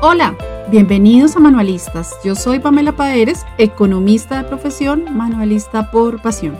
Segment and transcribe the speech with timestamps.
[0.00, 0.36] Hola,
[0.70, 2.14] bienvenidos a Manualistas.
[2.22, 6.56] Yo soy Pamela Paeres, economista de profesión, manualista por pasión.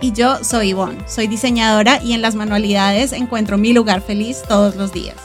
[0.00, 4.76] Y yo soy Ivonne, soy diseñadora y en las manualidades encuentro mi lugar feliz todos
[4.76, 5.16] los días.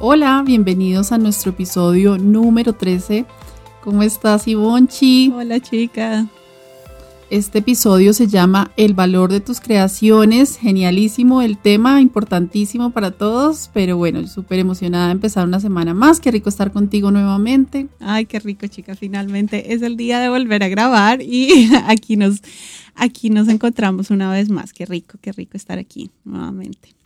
[0.00, 3.24] Hola, bienvenidos a nuestro episodio número 13.
[3.84, 5.32] ¿Cómo estás, Ivonchi?
[5.32, 6.26] Hola, chica.
[7.30, 10.56] Este episodio se llama El valor de tus creaciones.
[10.56, 13.70] Genialísimo el tema, importantísimo para todos.
[13.72, 16.18] Pero bueno, súper emocionada de empezar una semana más.
[16.18, 17.86] Qué rico estar contigo nuevamente.
[18.00, 18.96] Ay, qué rico, chica.
[18.96, 22.42] Finalmente es el día de volver a grabar y aquí nos,
[22.96, 24.72] aquí nos encontramos una vez más.
[24.72, 26.96] Qué rico, qué rico estar aquí nuevamente.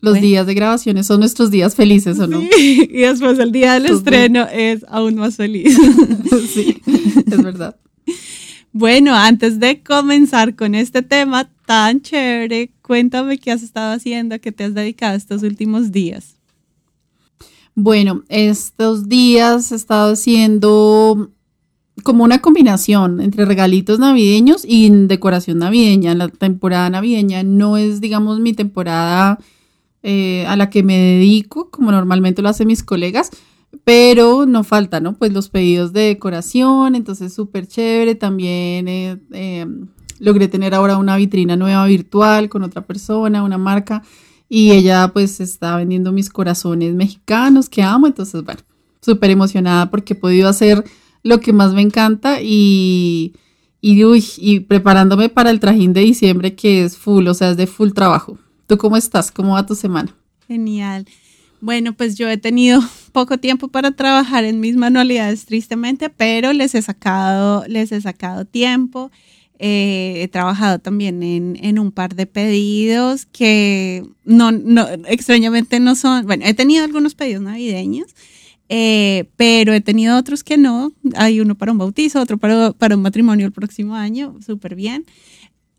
[0.00, 2.40] Los días de grabaciones son nuestros días felices, ¿o no?
[2.40, 5.76] Sí, y después el día del estreno es aún más feliz.
[6.54, 7.74] sí, es verdad.
[8.72, 14.52] Bueno, antes de comenzar con este tema tan chévere, cuéntame qué has estado haciendo, qué
[14.52, 16.36] te has dedicado estos últimos días.
[17.74, 21.30] Bueno, estos días he estado haciendo
[22.04, 26.14] como una combinación entre regalitos navideños y decoración navideña.
[26.14, 29.38] La temporada navideña no es, digamos, mi temporada
[30.02, 33.30] eh, a la que me dedico, como normalmente lo hacen mis colegas,
[33.90, 35.14] pero no falta, ¿no?
[35.14, 38.14] Pues los pedidos de decoración, entonces súper chévere.
[38.14, 39.66] También eh, eh,
[40.20, 44.04] logré tener ahora una vitrina nueva virtual con otra persona, una marca,
[44.48, 48.60] y ella pues está vendiendo mis corazones mexicanos que amo, entonces bueno,
[49.00, 50.84] súper emocionada porque he podido hacer
[51.24, 53.34] lo que más me encanta y,
[53.80, 54.00] y,
[54.38, 57.90] y preparándome para el trajín de diciembre que es full, o sea, es de full
[57.90, 58.38] trabajo.
[58.68, 59.32] ¿Tú cómo estás?
[59.32, 60.14] ¿Cómo va tu semana?
[60.46, 61.06] Genial.
[61.60, 62.80] Bueno, pues yo he tenido
[63.10, 68.44] poco tiempo para trabajar en mis manualidades, tristemente, pero les he sacado, les he sacado
[68.44, 69.10] tiempo.
[69.58, 76.24] Eh, he trabajado también en, un par de pedidos que no, no, extrañamente no son,
[76.24, 78.14] bueno, he tenido algunos pedidos navideños,
[78.70, 80.92] eh, pero he tenido otros que no.
[81.14, 85.04] Hay uno para un bautizo, otro para, para un matrimonio el próximo año, súper bien.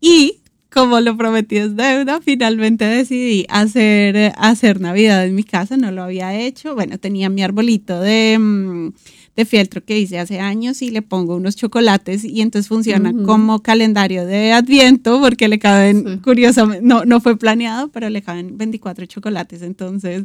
[0.00, 0.41] Y
[0.72, 6.02] como lo prometí es deuda, finalmente decidí hacer, hacer Navidad en mi casa, no lo
[6.02, 6.74] había hecho.
[6.74, 8.92] Bueno, tenía mi arbolito de, mm,
[9.36, 13.62] de fieltro que hice hace años y le pongo unos chocolates y entonces funciona como
[13.62, 19.06] calendario de adviento porque le caben, curiosamente, no, no fue planeado, pero le caben 24
[19.06, 20.24] chocolates, entonces...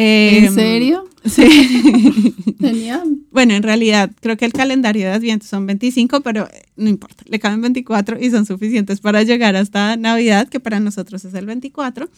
[0.00, 1.08] ¿En em, serio?
[1.24, 2.34] Sí.
[2.60, 3.02] Tenía.
[3.32, 7.40] Bueno, en realidad creo que el calendario de adviento son 25, pero no importa, le
[7.40, 12.08] caben 24 y son suficientes para llegar hasta Navidad, que para nosotros es el 24.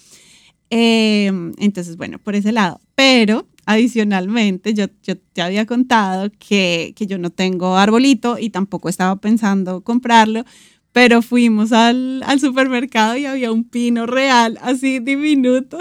[0.70, 2.80] Em, entonces, bueno, por ese lado.
[2.94, 8.88] Pero adicionalmente, yo, yo te había contado que, que yo no tengo arbolito y tampoco
[8.88, 10.44] estaba pensando comprarlo,
[10.92, 15.78] pero fuimos al, al, supermercado y había un pino real, así diminuto.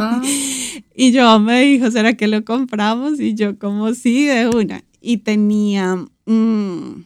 [0.00, 0.20] Ah.
[0.96, 3.20] y yo me dijo, ¿será que lo compramos?
[3.20, 4.82] Y yo como sí, de una.
[5.00, 5.96] Y tenía,
[6.26, 7.04] mm,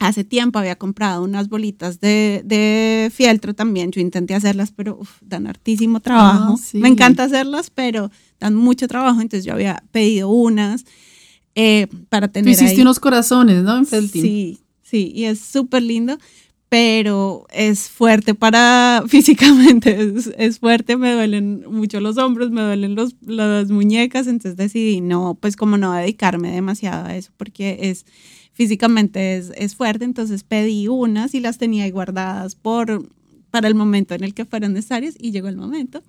[0.00, 3.92] hace tiempo había comprado unas bolitas de, de, fieltro también.
[3.92, 6.56] Yo intenté hacerlas, pero dan hartísimo trabajo.
[6.58, 9.20] Ah, me encanta hacerlas, pero dan mucho trabajo.
[9.20, 10.86] Entonces yo había pedido unas
[11.54, 12.56] eh, para tener.
[12.56, 13.76] Tú hiciste unos corazones, ¿no?
[13.76, 16.18] En Sí, sí, y es súper lindo
[16.70, 23.16] pero es fuerte para físicamente, es, fuerte, me duelen mucho los hombros, me duelen los,
[23.26, 28.06] las muñecas, entonces decidí no, pues como no dedicarme demasiado a eso porque es
[28.60, 33.08] físicamente es, es fuerte, entonces pedí unas y las tenía ahí guardadas por,
[33.50, 36.02] para el momento en el que fueran necesarias y llegó el momento.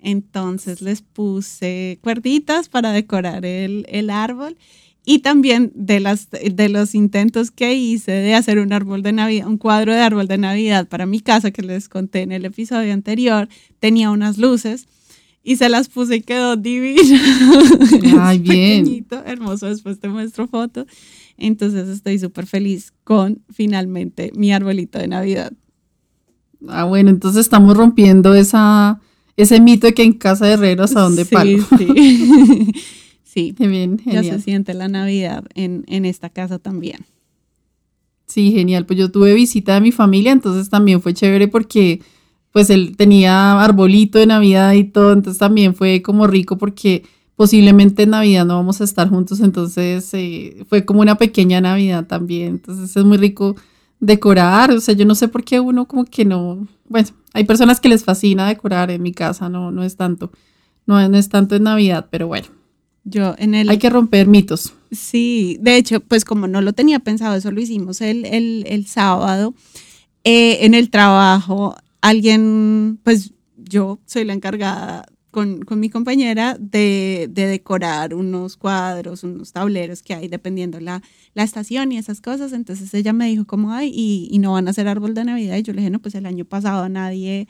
[0.00, 4.56] Entonces les puse cuerditas para decorar el, el árbol
[5.04, 9.46] y también de, las, de los intentos que hice de hacer un árbol de Navidad,
[9.46, 12.94] un cuadro de árbol de Navidad para mi casa que les conté en el episodio
[12.94, 13.50] anterior,
[13.80, 14.86] tenía unas luces
[15.44, 17.18] y se las puse y quedó divino.
[18.18, 18.84] Ay, bien.
[18.84, 20.86] Pequeñito, hermoso, después te muestro foto.
[21.42, 25.52] Entonces estoy súper feliz con finalmente mi arbolito de Navidad.
[26.68, 29.00] Ah, bueno, entonces estamos rompiendo esa,
[29.36, 31.36] ese mito de que en casa de herreros a dónde sí,
[31.78, 32.72] Sí.
[33.24, 37.06] Sí, bien, ya se siente la Navidad en, esta casa también.
[38.26, 38.84] Sí, genial.
[38.84, 42.02] Pues yo tuve visita de mi familia, entonces también fue chévere porque
[42.52, 47.04] pues él tenía arbolito de Navidad y todo, entonces también fue como rico porque
[47.36, 52.06] posiblemente en Navidad no vamos a estar juntos, entonces eh, fue como una pequeña Navidad
[52.06, 53.56] también, entonces es muy rico
[54.00, 57.80] decorar, o sea, yo no sé por qué uno como que no, bueno, hay personas
[57.80, 60.32] que les fascina decorar en mi casa, no, no es tanto,
[60.86, 62.48] no, no es tanto en Navidad, pero bueno.
[63.04, 63.68] Yo en el...
[63.68, 64.74] Hay que romper mitos.
[64.92, 69.54] Sí, de hecho, pues como no lo tenía pensado, eso lo hicimos el, el, sábado.
[70.22, 77.26] Eh, en el trabajo, alguien, pues yo soy la encargada con, con mi compañera de,
[77.30, 81.02] de, decorar unos cuadros, unos tableros que hay dependiendo la,
[81.34, 82.52] la estación y esas cosas.
[82.52, 83.90] Entonces ella me dijo, ¿cómo hay?
[83.92, 85.56] Y, y, no van a hacer árbol de Navidad.
[85.56, 87.48] Y yo le dije, no, pues el año pasado nadie,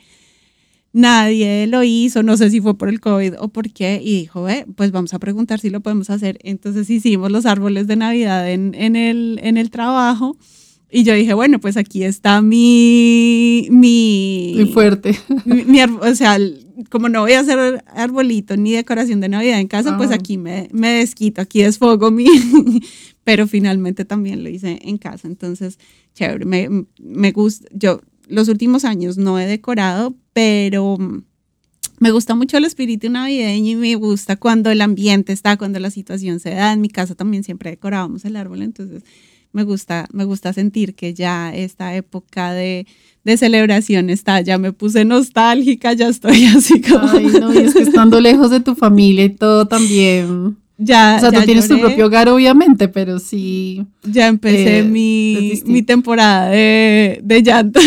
[0.93, 3.99] nadie lo hizo, no sé si fue por el COVID o por qué.
[4.01, 6.39] Y dijo, eh, pues vamos a preguntar si lo podemos hacer.
[6.41, 10.37] Entonces hicimos los árboles de Navidad en, en, el, en el trabajo.
[10.89, 13.67] Y yo dije, bueno, pues aquí está mi...
[13.71, 15.19] Mi, Muy fuerte.
[15.43, 16.37] Mi, o sea,
[16.89, 20.15] como no voy a hacer arbolito ni decoración de Navidad en casa, pues ah.
[20.15, 22.25] aquí me, me, desquito, aquí desfogo mi...
[23.23, 25.27] Pero finalmente también lo hice en casa.
[25.27, 25.79] Entonces,
[26.13, 27.69] chévere, me, me gusta.
[27.71, 30.97] Yo los últimos años no he decorado, pero
[31.99, 35.89] me gusta mucho el espíritu navideño y me gusta cuando el ambiente está, cuando la
[35.89, 36.73] situación se da.
[36.73, 39.03] En mi casa también siempre decorábamos el árbol, entonces
[39.51, 42.87] me gusta, me gusta sentir que ya esta época de,
[43.23, 47.07] de celebración está, ya me puse nostálgica, ya estoy así como...
[47.07, 50.57] Ay, no, y es que estando lejos de tu familia y todo también...
[50.79, 53.85] Ya, o sea, tú tienes tu propio hogar, obviamente, pero sí.
[54.03, 57.79] Ya empecé eh, mi, mi, temporada de, de llanto.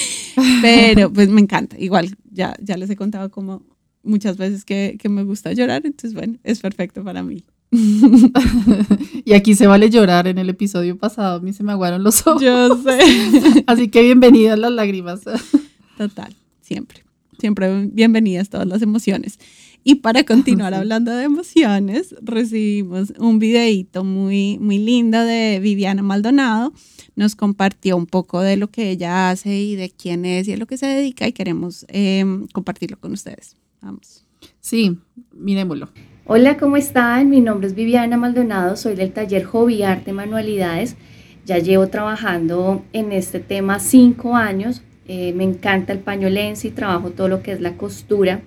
[0.60, 1.78] pero pues me encanta.
[1.78, 3.62] Igual, ya, ya les he contado como
[4.02, 7.44] muchas veces que, que me gusta llorar, entonces bueno, es perfecto para mí.
[9.24, 10.26] y aquí se vale llorar.
[10.26, 12.42] En el episodio pasado a mí se me aguaron los ojos.
[12.42, 13.64] Yo sé.
[13.66, 15.20] Así que bienvenidas las lágrimas.
[15.98, 17.04] Total, siempre.
[17.38, 19.38] Siempre bienvenidas todas las emociones.
[19.86, 26.72] Y para continuar hablando de emociones, recibimos un videito muy, muy lindo de Viviana Maldonado.
[27.16, 30.56] Nos compartió un poco de lo que ella hace y de quién es y a
[30.56, 33.56] lo que se dedica y queremos em, compartirlo con ustedes.
[33.82, 34.24] Vamos.
[34.60, 34.96] Sí,
[35.32, 35.90] miremoslo.
[36.26, 37.28] Hola, ¿cómo están?
[37.28, 40.96] Mi nombre es Viviana Maldonado, soy del taller Hobby Arte Manualidades.
[41.44, 44.80] Ya llevo trabajando en este tema cinco años.
[45.06, 48.40] Eh, me encanta el pañolense y trabajo todo lo que es la costura.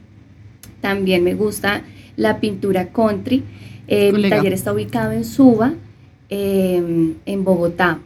[0.81, 1.83] También me gusta
[2.15, 3.43] la pintura country.
[3.87, 5.75] Eh, mi taller está ubicado en Suba,
[6.29, 7.99] em, en Bogotá.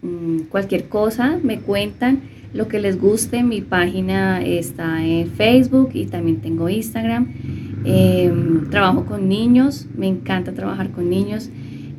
[0.00, 2.22] Mm, cualquier cosa me cuentan,
[2.54, 3.42] lo que les guste.
[3.42, 7.69] Mi página está en Facebook y también tengo Instagram.
[7.84, 11.50] Em, trabajo con niños, me encanta trabajar con niños,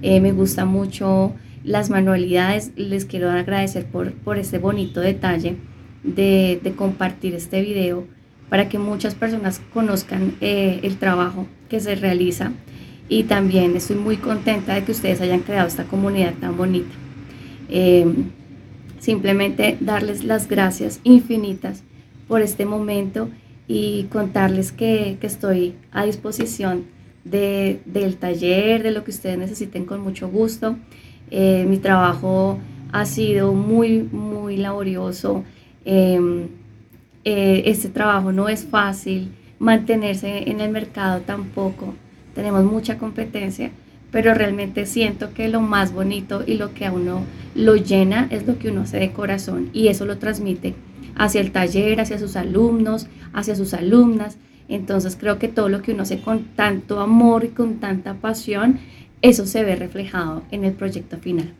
[0.02, 1.34] eh, me gusta mucho
[1.64, 2.72] las manualidades.
[2.76, 5.56] Les quiero agradecer por, por este bonito detalle
[6.04, 8.06] de, de, compartir este video
[8.50, 12.52] para que muchas personas conozcan eh, el trabajo que se realiza
[13.08, 16.94] y también estoy muy contenta de que ustedes hayan creado esta comunidad tan bonita.
[17.70, 18.32] Em,
[19.00, 21.84] simplemente darles las gracias infinitas
[22.28, 23.30] por este momento
[23.74, 26.84] y contarles que, que estoy a disposición
[27.24, 30.76] de, del taller, de lo que ustedes necesiten con mucho gusto.
[31.30, 32.60] Eh, mi trabajo
[32.92, 35.46] ha sido muy, muy laborioso.
[35.86, 36.50] Em,
[37.24, 41.94] eh, este trabajo no es fácil, mantenerse en el mercado tampoco.
[42.36, 43.72] Tenemos mucha competencia,
[44.12, 47.24] pero realmente siento que lo más bonito y lo que a uno
[47.56, 50.74] lo llena es lo que uno hace de corazón y eso lo transmite
[51.22, 54.38] hacia el taller, hacia sus alumnos, hacia sus alumnas.
[54.68, 58.80] Entonces creo que todo lo que uno hace con tanto amor y con tanta pasión,
[59.22, 61.54] eso se ve reflejado en el proyecto final.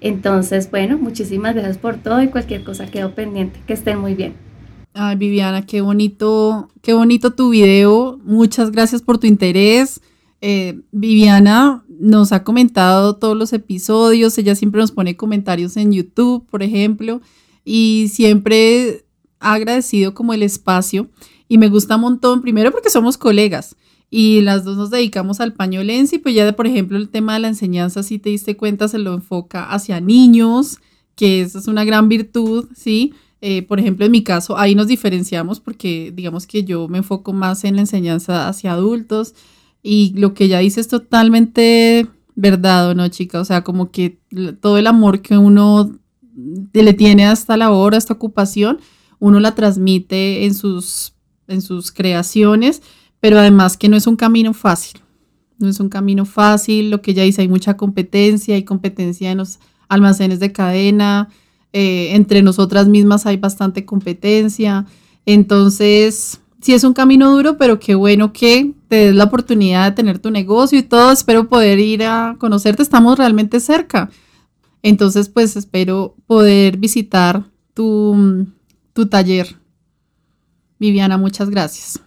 [0.00, 3.60] Entonces, bueno, muchísimas gracias por todo y cualquier cosa quedó pendiente.
[3.66, 4.32] Que estén muy bien.
[4.94, 8.18] Ay, Viviana, qué bonito, qué bonito tu video.
[8.24, 10.00] Muchas gracias por tu interés.
[10.40, 14.38] Eh, Viviana nos ha comentado todos los episodios.
[14.38, 17.20] Ella siempre nos pone comentarios en YouTube, por ejemplo
[17.70, 19.04] y siempre
[19.40, 21.10] ha agradecido como el espacio
[21.48, 23.76] y me gusta un montón, primero porque somos colegas
[24.10, 27.34] y las dos nos dedicamos al pañolense y pues ya de, por ejemplo, el tema
[27.34, 30.78] de la enseñanza, si te diste cuenta, se lo enfoca hacia niños,
[31.14, 33.12] que esa es una gran virtud, ¿sí?
[33.42, 37.34] Eh, por ejemplo, en mi caso, ahí nos diferenciamos porque digamos que yo me enfoco
[37.34, 39.34] más en la enseñanza hacia adultos
[39.82, 43.40] y lo que ella dice es totalmente verdad, ¿no, chica?
[43.40, 44.18] O sea, como que
[44.62, 45.98] todo el amor que uno
[46.72, 48.78] le tiene hasta la hora, esta ocupación,
[49.18, 51.14] uno la transmite en sus,
[51.48, 52.82] en sus creaciones,
[53.20, 55.00] pero además que no es un camino fácil.
[55.58, 59.38] No es un camino fácil, lo que ella dice, hay mucha competencia, hay competencia en
[59.38, 61.28] los almacenes de cadena,
[61.72, 64.86] eh, entre nosotras mismas hay bastante competencia.
[65.26, 69.96] Entonces, sí es un camino duro, pero qué bueno que te des la oportunidad de
[69.96, 71.10] tener tu negocio y todo.
[71.10, 74.10] Espero poder ir a conocerte, estamos realmente cerca.
[74.82, 78.46] Entonces, pues espero poder visitar tu,
[78.92, 79.56] tu taller.
[80.78, 82.00] Viviana, muchas gracias.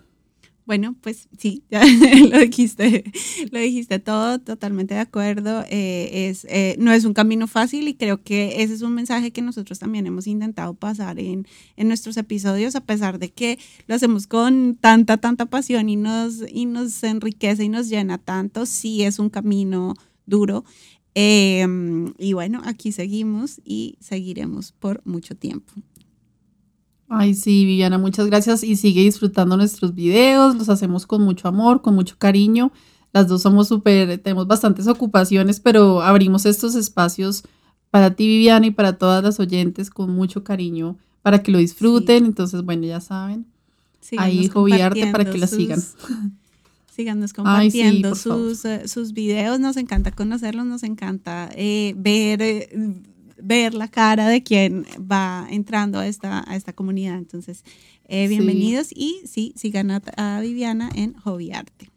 [0.72, 1.84] Bueno, pues sí, ya
[2.30, 3.04] lo dijiste,
[3.52, 5.66] lo dijiste todo, totalmente de acuerdo.
[5.70, 9.32] Eh, es, eh, no es un camino fácil y creo que ese es un mensaje
[9.32, 13.96] que nosotros también hemos intentado pasar en, en nuestros episodios, a pesar de que lo
[13.96, 19.04] hacemos con tanta, tanta pasión y nos, y nos enriquece y nos llena tanto, sí
[19.04, 20.64] es un camino duro.
[21.14, 25.74] Em, y bueno, aquí seguimos y seguiremos por mucho tiempo.
[27.10, 31.82] Ay, sí, Viviana, muchas gracias y sigue disfrutando nuestros videos, los hacemos con mucho amor,
[31.82, 32.72] con mucho cariño.
[33.12, 37.44] Las dos somos súper, tenemos bastantes ocupaciones, pero abrimos estos espacios
[37.90, 42.26] para ti, Viviana, y para todas las oyentes con mucho cariño para que lo disfruten.
[42.26, 43.46] Entonces, bueno, ya saben.
[44.18, 45.82] ahí Joviarte para que la sigan.
[47.02, 52.70] Síganos compartiendo sus, eh, sus videos, nos encanta conocerlos, nos encanta eh, ver eh,
[53.42, 57.18] ver la cara de quien va entrando a esta, a esta comunidad.
[57.18, 57.64] Entonces,
[58.08, 61.90] eh, bienvenidos y sí, sigan a, Viviana en Hobby Arte.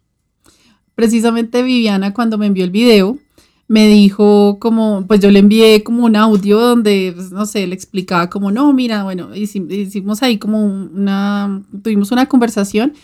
[0.95, 3.19] Precisamente Viviana cuando me envió el video,
[3.67, 7.75] me dijo como, pues yo le envié como un audio donde, pues, no sé, le
[7.75, 12.95] explicaba como, no, mira, bueno, hicimos ahí como una, tuvimos una conversación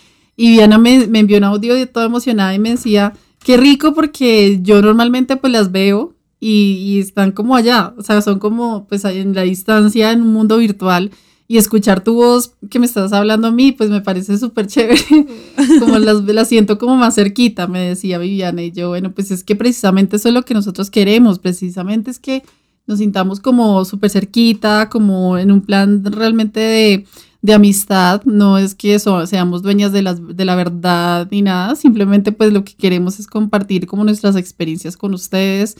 [0.40, 3.12] y Viviana me, me envió un audio toda emocionada y me decía,
[3.44, 8.38] qué rico porque yo normalmente pues las veo y, están como allá, o sea, son
[8.38, 11.10] como pues en la distancia, en un mundo virtual.
[11.46, 15.26] Y escuchar tu voz que me estás hablando a mí, pues me parece súper chévere.
[15.78, 18.62] como las, las siento como más cerquita, me decía Viviana.
[18.62, 21.38] Y yo, bueno, pues es que precisamente eso es lo que nosotros queremos.
[21.38, 22.44] Precisamente es que
[22.86, 27.06] nos sintamos como súper cerquita, como en un plan realmente de,
[27.42, 28.22] de amistad.
[28.24, 31.76] No es que seamos dueñas de, las, de la verdad ni nada.
[31.76, 35.76] Simplemente pues lo que queremos es compartir como nuestras experiencias con ustedes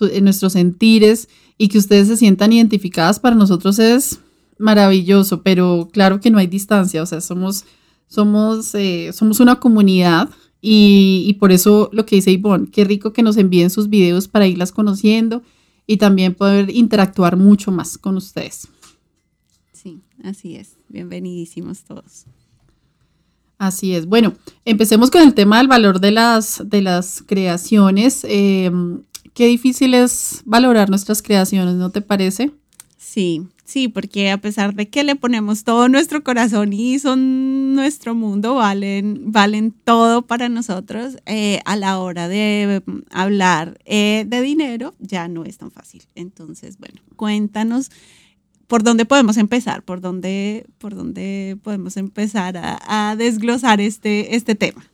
[0.00, 4.20] en nuestros sentires y que ustedes se sientan identificadas para nosotros es
[4.58, 7.64] maravilloso, pero claro que no hay distancia, o sea, somos,
[8.06, 13.12] somos, eh, somos una comunidad y, y, por eso lo que dice Ivonne, qué rico
[13.12, 15.42] que nos envíen sus videos para irlas conociendo
[15.86, 18.68] y también poder interactuar mucho más con ustedes.
[19.72, 20.75] Sí, así es.
[20.88, 22.26] Bienvenidísimos todos.
[23.58, 24.06] Así es.
[24.06, 28.24] Bueno, empecemos con el tema del valor de las, de las creaciones.
[28.28, 28.70] Eh,
[29.32, 32.52] qué difícil es valorar nuestras creaciones, ¿no te parece?
[32.98, 38.14] Sí, sí, porque a pesar de que le ponemos todo nuestro corazón y son nuestro
[38.14, 44.40] mundo, valen, valen todo para nosotros, eh, a la hora de mm, hablar eh, de
[44.42, 46.02] dinero ya no es tan fácil.
[46.14, 47.90] Entonces, bueno, cuéntanos
[48.66, 54.84] por dónde podemos empezar, por dónde, por dónde podemos empezar a, desglosar este, este tema.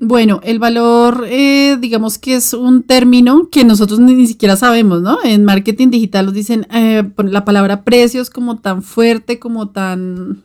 [0.00, 5.18] Bueno, el valor, eh, digamos que es un término que nosotros ni, siquiera sabemos, ¿no?
[5.24, 10.44] En marketing digital nos dicen eh, la palabra precios como tan fuerte, como tan,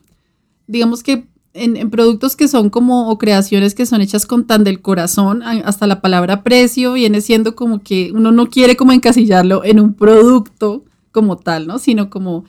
[0.66, 4.80] digamos que en, productos que son como, o creaciones que son hechas con tan del
[4.82, 9.78] corazón, hasta la palabra precio viene siendo como que uno no quiere como encasillarlo en
[9.78, 10.84] un producto
[11.14, 11.78] como tal, ¿no?
[11.78, 12.44] Sino como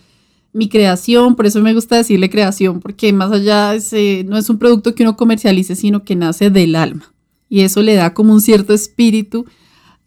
[0.51, 3.73] mi creación, por eso me gusta decirle creación, porque más allá
[4.25, 7.13] no es un producto que uno comercialice, sino que nace del alma.
[7.47, 9.45] Y eso le da como un cierto espíritu,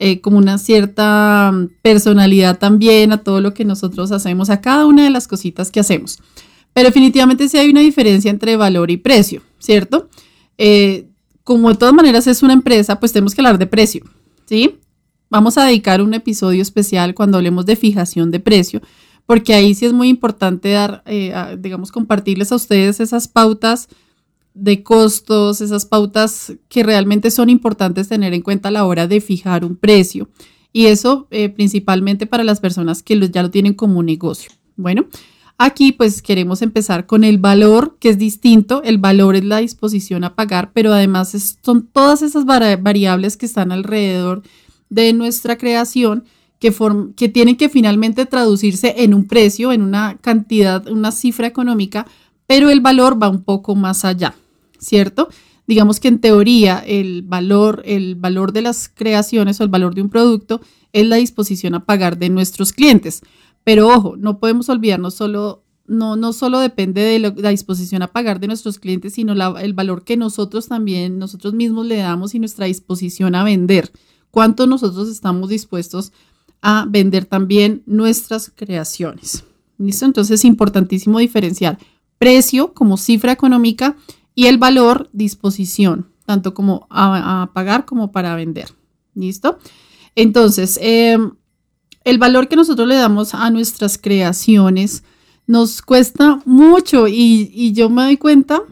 [0.01, 4.87] eh, como una cierta mm, personalidad también a todo lo que nosotros hacemos, a cada
[4.87, 6.19] una de las cositas que hacemos.
[6.73, 10.09] Pero definitivamente sí hay una diferencia entre valor y precio, ¿cierto?
[10.57, 11.07] Eh,
[11.45, 14.05] como de todas maneras es una empresa, pues tenemos que hablar de precio,
[14.47, 14.79] ¿sí?
[15.31, 18.81] Vamos a dedicar un episodio especial cuando hablemos de fijación de precio,
[19.27, 23.89] porque ahí sí es muy importante dar, eh, digamos, compartirles a ustedes esas pautas
[24.55, 29.21] de costos, esas pautas que realmente son importantes tener en cuenta a la hora de
[29.21, 30.31] fijar un precio.
[30.73, 34.51] Y eso eh, principalmente para las personas que ya lo tienen como negocio.
[34.77, 35.07] Bueno,
[35.59, 38.83] aquí pues queremos empezar con el valor, que es distinto.
[38.83, 43.73] El valor es la disposición a pagar, pero además son todas esas variables que están
[43.73, 44.43] alrededor
[44.91, 46.25] de nuestra creación
[46.59, 46.75] que,
[47.17, 52.07] que tienen que finalmente traducirse en un precio, en una cantidad, una cifra económica,
[52.47, 54.35] pero el valor va un poco más allá,
[54.79, 55.29] ¿cierto?
[55.67, 60.01] Digamos que en teoría el valor, el valor de las creaciones o el valor de
[60.03, 60.63] un producto
[60.95, 63.21] es la disposición a pagar de nuestros clientes.
[63.65, 68.41] Pero ojo, no podemos olvidarnos solo, no, no solo depende de la disposición a pagar
[68.41, 72.65] de nuestros clientes, sino el valor que nosotros también, nosotros mismos le damos y nuestra
[72.65, 73.93] disposición a vender.
[74.31, 76.13] ¿Cuánto nosotros estamos dispuestos
[76.61, 79.45] a vender también nuestras creaciones.
[79.79, 80.07] ¿Listo?
[80.07, 81.79] Entonces es importantísimo diferenciar
[82.19, 83.97] precio como cifra económica
[84.35, 88.73] y el valor disposición, tanto como a, pagar como para vender.
[89.15, 89.59] ¿Listo?
[90.17, 91.33] Entonces, em,
[92.03, 95.05] el valor que nosotros le damos a nuestras creaciones
[95.47, 98.63] nos cuesta mucho y, y yo me doy cuenta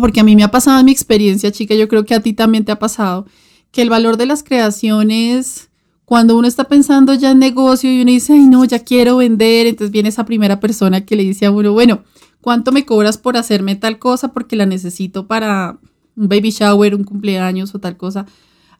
[0.00, 2.32] porque a mí me ha pasado en mi experiencia, chica, yo creo que a ti
[2.32, 3.26] también te ha pasado,
[3.74, 5.68] que el valor de las creaciones,
[6.04, 9.66] cuando uno está pensando ya en negocio y uno dice, ay no, ya quiero vender,
[9.66, 12.04] entonces viene esa primera persona que le dice a uno, bueno,
[12.40, 15.80] ¿cuánto me cobras por hacerme tal cosa porque la necesito para
[16.16, 18.26] un baby shower, un cumpleaños o tal cosa?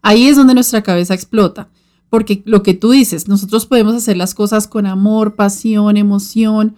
[0.01, 1.69] Ahí es donde nuestra cabeza explota,
[2.09, 6.77] porque lo que tú dices, nosotros podemos hacer las cosas con amor, pasión, emoción,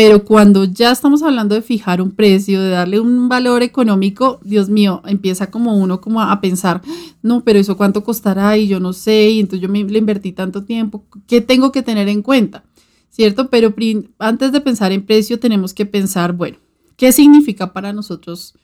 [0.00, 4.68] pero cuando ya estamos hablando de fijar un precio, de darle un valor económico, Dios
[4.68, 6.82] mío, empieza como uno como a pensar,
[7.20, 10.30] no, pero eso cuánto costará y yo no sé, y entonces yo me le invertí
[10.30, 12.62] tanto tiempo, ¿qué tengo que tener en cuenta?
[13.10, 13.50] ¿Cierto?
[13.50, 13.74] Pero
[14.20, 16.58] antes de pensar en precio tenemos que pensar, bueno,
[16.96, 18.54] ¿qué significa para nosotros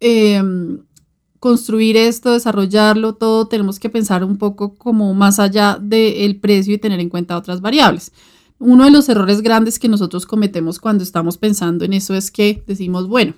[0.00, 0.80] em,
[1.40, 3.48] construir esto, desarrollarlo, todo?
[3.48, 7.62] Tenemos que pensar un poco como más allá del precio y tener en cuenta otras
[7.62, 8.12] variables.
[8.58, 12.62] Uno de los errores grandes que nosotros cometemos cuando estamos pensando en eso es que
[12.66, 13.34] decimos, bueno,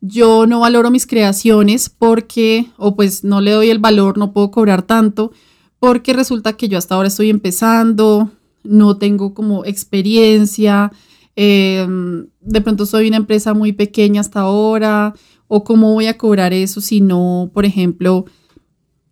[0.00, 4.50] yo no valoro mis creaciones porque, o pues no le doy el valor, no puedo
[4.50, 5.32] cobrar tanto,
[5.78, 8.30] porque resulta que yo hasta ahora estoy empezando,
[8.64, 10.90] no tengo como experiencia,
[11.36, 15.14] em, de pronto soy una empresa muy pequeña hasta ahora,
[15.46, 18.24] o cómo voy a cobrar eso si no, por ejemplo,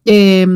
[0.04, 0.46] eh,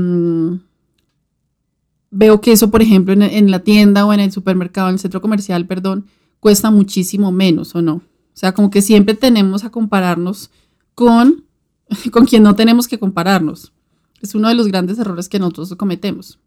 [2.10, 5.20] veo que eso, por ejemplo, en, la tienda o en el supermercado, en el centro
[5.20, 6.06] comercial, perdón,
[6.40, 7.94] cuesta muchísimo menos o no.
[7.96, 10.50] O sea, como que siempre tenemos a compararnos
[10.94, 11.44] con,
[12.12, 13.72] con quien no tenemos que compararnos.
[14.20, 16.38] Es uno de los grandes errores que nosotros cometemos.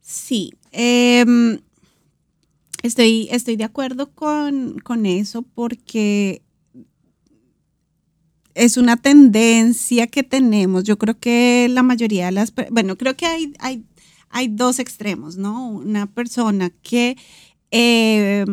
[0.00, 1.60] Sí, em,
[2.82, 6.42] estoy, estoy de acuerdo con, con, eso porque
[8.54, 10.84] es una tendencia que tenemos.
[10.84, 13.84] Yo creo que la mayoría de las, bueno, creo que hay, hay
[14.34, 15.68] hay dos extremos, ¿no?
[15.68, 17.16] Una persona que
[17.70, 18.44] eh,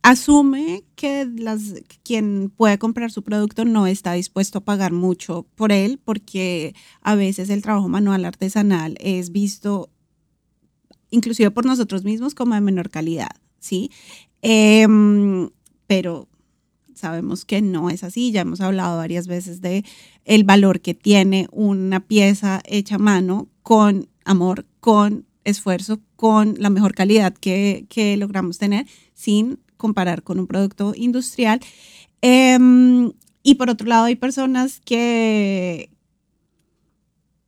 [0.00, 1.74] asume que las,
[2.04, 7.16] quien puede comprar su producto no está dispuesto a pagar mucho por él, porque a
[7.16, 9.90] veces el trabajo manual artesanal es visto,
[11.10, 13.90] inclusive por nosotros mismos, como de menor calidad, ¿sí?
[14.40, 15.50] Em,
[15.88, 16.28] pero
[16.94, 19.84] sabemos que no es así, ya hemos hablado varias veces de
[20.24, 26.68] el valor que tiene una pieza hecha a mano con amor, con esfuerzo, con la
[26.68, 31.60] mejor calidad que, logramos tener sin comparar con un producto industrial.
[32.20, 33.10] Em,
[33.42, 35.88] y por otro lado, hay personas que,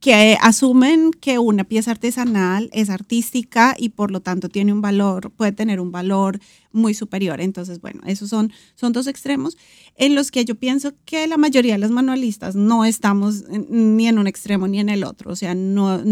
[0.01, 5.31] que asumen que una pieza artesanal es artística y por lo tanto tiene un valor,
[5.31, 6.41] puede tener un valor
[6.73, 7.43] muy superior.
[7.43, 9.59] Entonces, bueno, esos son, son dos extremos
[9.97, 14.19] en los que yo pienso que la mayoría de los manualistas no estamos ni en
[14.19, 15.33] un extremo ni en el otro.
[15.33, 16.03] O sea, no,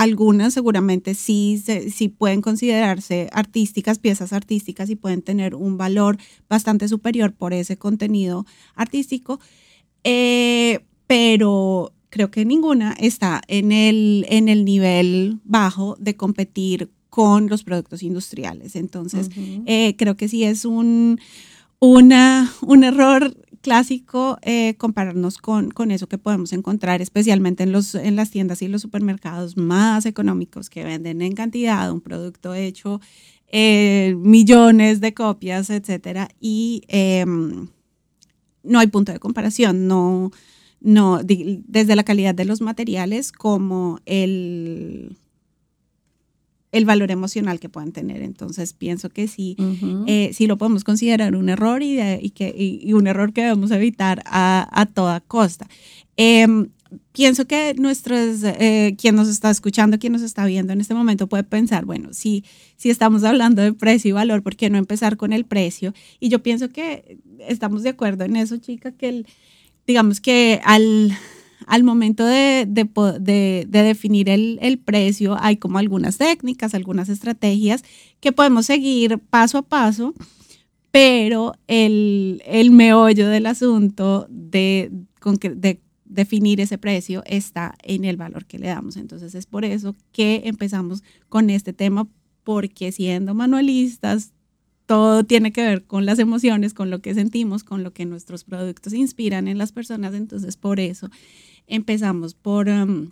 [0.00, 6.16] algunas seguramente sí, sí pueden considerarse artísticas, piezas artísticas y pueden tener un valor
[6.48, 9.40] bastante superior por ese contenido artístico,
[10.02, 17.50] eh, pero creo que ninguna está en el, en el nivel bajo de competir con
[17.50, 18.76] los productos industriales.
[18.76, 19.28] Entonces,
[19.66, 21.20] eh, creo que sí es un,
[21.78, 27.94] una, un error clásico eh, compararnos con, con, eso que podemos encontrar, especialmente en, los,
[27.94, 33.00] en las tiendas y los supermercados más económicos que venden en cantidad un producto hecho
[33.52, 37.68] eh, millones de copias, etcétera, y em,
[38.62, 40.30] no hay punto de comparación, no,
[40.80, 45.16] no, desde la calidad de los materiales como el
[46.72, 48.22] el valor emocional que puedan tener.
[48.22, 49.56] Entonces pienso que sí,
[50.06, 53.70] eh, sí lo podemos considerar un error y, y que, y, un error que debemos
[53.70, 55.68] evitar a, a toda costa.
[56.16, 56.68] Em,
[57.12, 61.28] pienso que nuestros, eh, quien nos está escuchando, quien nos está viendo en este momento
[61.28, 62.44] puede pensar, bueno, si,
[62.76, 65.92] si estamos hablando de precio y valor, ¿por qué no empezar con el precio?
[66.18, 69.26] Y yo pienso que estamos de acuerdo en eso, chica, que el,
[69.86, 71.16] digamos que al
[71.66, 72.66] al momento de,
[73.68, 77.82] definir el, precio, hay como algunas técnicas, algunas estrategias
[78.20, 80.14] que podemos seguir paso a paso,
[80.90, 84.90] pero el, meollo del asunto de,
[85.54, 88.96] de definir ese precio está en el valor que le damos.
[88.96, 92.08] Entonces es por eso que empezamos con este tema,
[92.42, 94.32] porque siendo manualistas,
[94.86, 98.42] todo tiene que ver con las emociones, con lo que sentimos, con lo que nuestros
[98.42, 100.14] productos inspiran en las personas.
[100.14, 101.08] Entonces, por eso
[101.66, 103.10] empezamos por, um,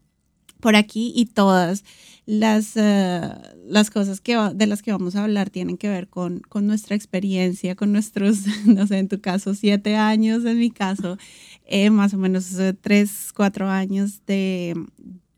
[0.60, 1.84] por aquí y todas
[2.26, 6.40] las, uh, las cosas que, de las que vamos a hablar tienen que ver con,
[6.40, 11.16] con nuestra experiencia, con nuestros, no sé, en tu caso, siete años, en mi caso,
[11.64, 14.74] eh, más o menos uh, tres, cuatro años de,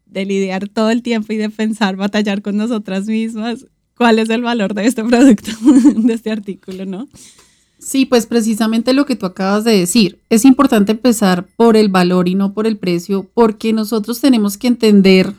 [0.07, 4.42] de lidiar todo el tiempo y de pensar, batallar con nosotras mismas cuál es el
[4.42, 5.51] valor de este producto,
[5.94, 7.07] de este artículo, ¿no?
[7.90, 10.20] Sí, pues precisamente lo que tú acabas de decir.
[10.31, 14.68] Es importante empezar por el valor y no por el precio, porque nosotros tenemos que
[14.68, 15.35] entender,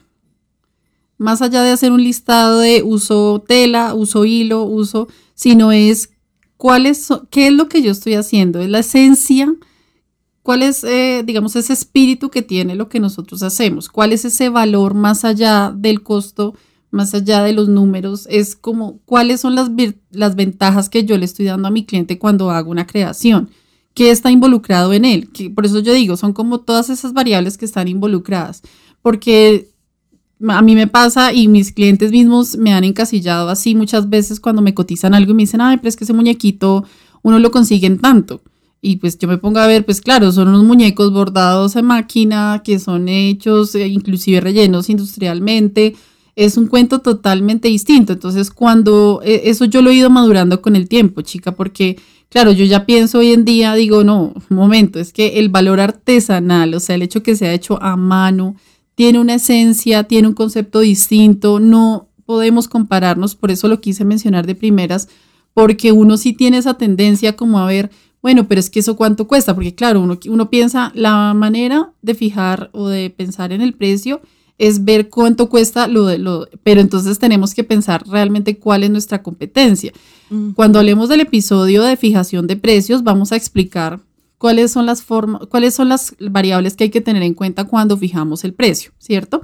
[1.18, 6.10] más allá de hacer un listado de uso tela, uso hilo, uso, sino es
[6.58, 9.56] cuál es, qué es lo que yo estoy haciendo, es la esencia,
[10.44, 14.50] cuál es, eh, digamos, ese espíritu que tiene lo que nosotros hacemos, cuál es ese
[14.50, 16.54] valor más allá del costo
[16.92, 19.72] más allá de los números, es como cuáles son las,
[20.12, 23.50] las ventajas que yo le estoy dando a mi cliente cuando hago una creación,
[23.94, 25.32] qué está involucrado en él.
[25.32, 28.62] Que, por eso yo digo, son como todas esas variables que están involucradas,
[29.02, 29.72] porque
[30.48, 34.62] a mí me pasa y mis clientes mismos me han encasillado así muchas veces cuando
[34.62, 36.84] me cotizan algo y me dicen, ay, pero es que ese muñequito
[37.22, 38.42] uno lo consigue en tanto.
[38.82, 42.64] Y pues yo me pongo a ver, pues claro, son unos muñecos bordados en máquina
[42.66, 45.96] que son hechos, eh, inclusive rellenos industrialmente,
[46.36, 48.14] es un cuento totalmente distinto.
[48.14, 51.98] Entonces, cuando e, eso yo lo he ido madurando con el tiempo, chica, porque,
[52.30, 56.74] claro, yo ya pienso hoy en día, digo, no, momento, es que el valor artesanal,
[56.74, 58.56] o sea, el hecho que se ha hecho a mano,
[58.96, 64.46] tiene una esencia, tiene un concepto distinto, no podemos compararnos, por eso lo quise mencionar
[64.46, 65.10] de primeras,
[65.54, 67.92] porque uno sí tiene esa tendencia como a ver,
[68.22, 72.14] bueno, pero es que eso cuánto cuesta, porque claro, uno, uno piensa la manera de
[72.14, 74.22] fijar o de pensar en el precio
[74.62, 78.92] es ver cuánto cuesta lo de lo, pero entonces tenemos que pensar realmente cuál es
[78.92, 79.92] nuestra competencia.
[80.54, 84.02] Cuando hablemos del episodio de fijación de precios, vamos a explicar
[84.38, 87.98] cuáles son las formas, cuáles son las variables que hay que tener en cuenta cuando
[87.98, 89.44] fijamos el precio, ¿cierto?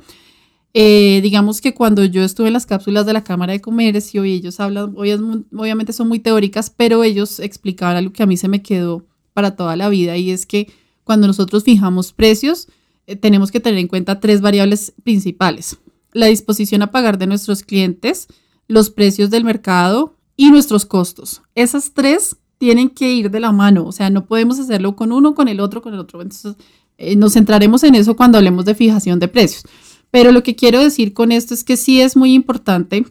[0.76, 4.34] Eh, digamos que cuando yo estuve en las cápsulas de la Cámara de Comercio y
[4.34, 8.62] ellos hablan, obviamente son muy teóricas, pero ellos explicaban algo que a mí se me
[8.62, 9.04] quedó
[9.34, 10.72] para toda la vida y es que
[11.04, 12.68] cuando nosotros fijamos precios,
[13.16, 15.78] tenemos que tener en cuenta tres variables principales.
[16.12, 18.28] La disposición a pagar de nuestros clientes,
[18.68, 21.42] los precios del mercado y nuestros costos.
[21.56, 25.36] Esas tres tienen que ir de la mano, o sea, no podemos hacerlo con uno,
[25.36, 26.22] con el otro, con el otro.
[26.22, 26.56] Entonces,
[26.98, 29.64] eh, nos centraremos en eso cuando hablemos de fijación de precios.
[30.12, 33.06] Pero lo que quiero decir con esto es que sí es muy importante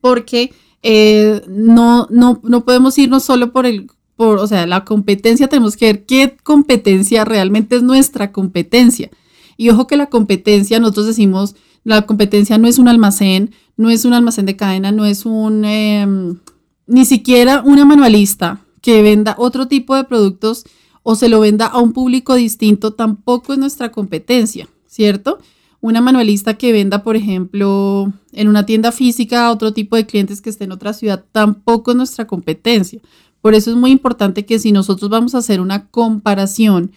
[0.00, 5.48] porque eh, no, no, no podemos irnos solo por el por, o sea, la competencia
[5.48, 9.10] tenemos que ver qué competencia realmente es nuestra competencia.
[9.56, 14.04] Y ojo que la competencia, nosotros decimos, la competencia no es un almacén, no es
[14.04, 16.38] un almacén de cadena, no es un, em,
[16.86, 20.64] ni siquiera una manualista que venda otro tipo de productos
[21.02, 25.38] o se lo venda a un público distinto, tampoco es nuestra competencia, ¿cierto?
[25.80, 30.40] Una manualista que venda, por ejemplo, en una tienda física a otro tipo de clientes
[30.40, 33.00] que esté en otra ciudad, tampoco es nuestra competencia.
[33.44, 36.92] Por eso es muy importante que si nosotros vamos a hacer una comparación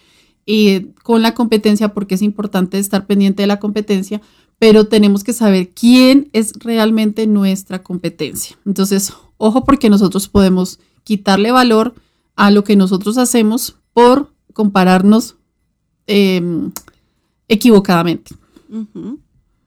[0.46, 4.22] eh, con la competencia, porque es importante estar pendiente de la competencia,
[4.58, 8.56] pero tenemos que saber quién es realmente nuestra competencia.
[8.64, 11.94] Entonces, ojo porque nosotros podemos quitarle valor
[12.34, 15.36] a lo que nosotros hacemos por compararnos
[16.06, 16.72] em,
[17.48, 18.34] equivocadamente.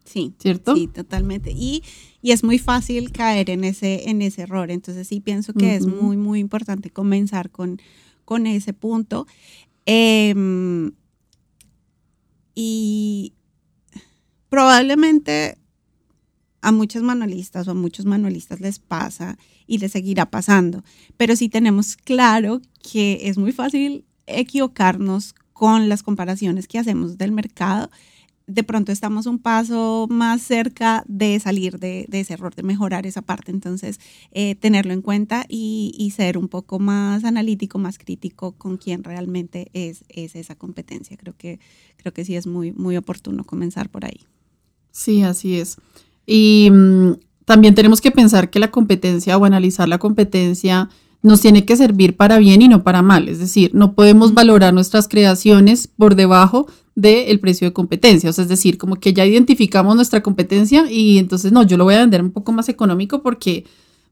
[0.04, 0.76] Sí, ¿cierto?
[0.76, 1.52] Sí, totalmente.
[1.52, 1.84] Y,
[2.30, 4.70] es muy fácil caer en ese, en ese error.
[4.70, 7.82] Entonces sí pienso que es muy, muy importante comenzar con,
[8.26, 9.26] con ese punto.
[9.88, 10.92] Em,
[12.54, 13.34] y
[14.50, 15.58] probablemente
[16.62, 20.84] a muchos manualistas o a muchos manualistas les pasa y les seguirá pasando,
[21.18, 27.32] pero sí tenemos claro que es muy fácil equivocarnos con las comparaciones que hacemos del
[27.32, 27.90] mercado
[28.54, 33.22] de pronto estamos un paso más cerca de salir de, ese error, de mejorar esa
[33.22, 33.52] parte.
[33.52, 34.00] Entonces,
[34.32, 39.70] eh, tenerlo en cuenta y, ser un poco más analítico, más crítico con quién realmente
[39.74, 41.16] es, es esa competencia.
[41.16, 41.60] Creo que,
[41.98, 44.26] creo que sí es muy, muy oportuno comenzar por ahí.
[44.92, 45.78] Sí, así es.
[46.26, 47.14] Y mm,
[47.46, 50.90] también tenemos que pensar que la competencia o analizar la competencia
[51.24, 53.30] nos tiene que servir para bien y no para mal.
[53.30, 58.30] Es decir, no podemos valorar nuestras creaciones por debajo del precio de competencia.
[58.30, 61.84] O sea, es decir, como que ya identificamos nuestra competencia y entonces no, yo lo
[61.84, 63.66] voy a vender un poco más económico porque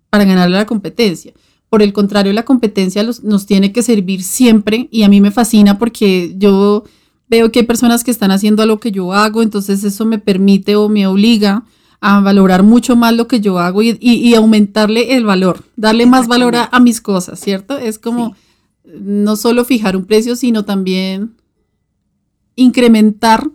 [0.10, 1.34] para ganarle a la competencia.
[1.70, 5.78] Por el contrario, la competencia nos tiene que servir siempre y a mí me fascina
[5.78, 6.84] porque yo
[7.28, 10.76] veo que hay personas que están haciendo lo que yo hago, entonces eso me permite
[10.76, 11.64] o me obliga
[12.02, 16.56] a valorar mucho más lo que yo hago y, aumentarle el valor, darle más valor
[16.56, 17.78] a, mis cosas, ¿cierto?
[17.78, 18.36] Es como
[18.86, 21.36] no solo fijar un precio, sino también
[22.56, 23.50] incrementar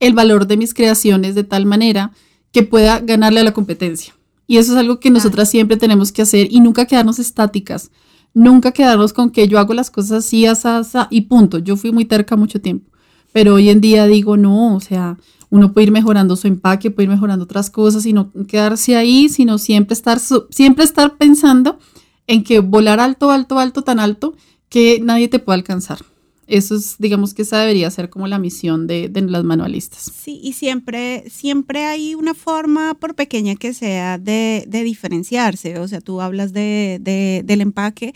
[0.00, 2.12] el valor de mis creaciones de tal manera
[2.52, 4.14] que pueda ganarle a la competencia.
[4.46, 7.90] Y eso es algo que nosotras siempre tenemos que hacer y nunca quedarnos estáticas,
[8.34, 11.58] nunca quedarnos con que yo hago las cosas así, así, así y punto.
[11.58, 12.90] Yo fui muy terca mucho tiempo,
[13.32, 15.16] pero hoy en día digo, no, o sea,
[15.50, 19.28] uno puede ir mejorando su empaque, puede ir mejorando otras cosas y no quedarse ahí,
[19.28, 20.18] sino siempre estar,
[20.50, 21.78] siempre estar pensando
[22.26, 24.34] en que volar alto, alto, alto, tan alto
[24.68, 25.98] que nadie te pueda alcanzar.
[26.46, 30.12] Eso es, digamos que esa debería ser como la misión de, de, las manualistas.
[30.14, 35.78] Sí, y siempre, siempre hay una forma, por pequeña que sea, de, de diferenciarse.
[35.78, 37.00] O sea, tú hablas de,
[37.44, 38.14] del empaque,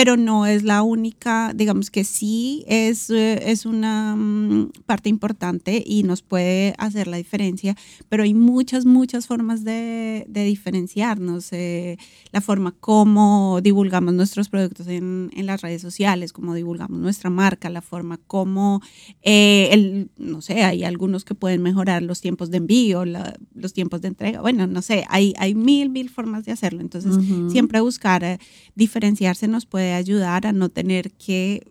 [0.00, 5.84] pero no es la única, digamos que sí es, eh, es una mm, parte importante
[5.84, 7.76] y nos puede hacer la diferencia,
[8.08, 11.52] pero hay muchas, muchas formas de, de diferenciarnos.
[11.52, 11.98] Eh,
[12.32, 17.68] la forma como divulgamos nuestros productos en, en, las redes sociales, cómo divulgamos nuestra marca,
[17.68, 18.80] la forma como,
[19.20, 24.00] eh, el, no sé, hay algunos que pueden mejorar los tiempos de envío, los tiempos
[24.00, 26.80] de entrega, bueno, no sé, hay, hay mil, mil formas de hacerlo.
[26.80, 27.18] Entonces,
[27.52, 28.38] siempre buscar
[28.74, 31.66] diferenciarse nos puede ayudar a no tener que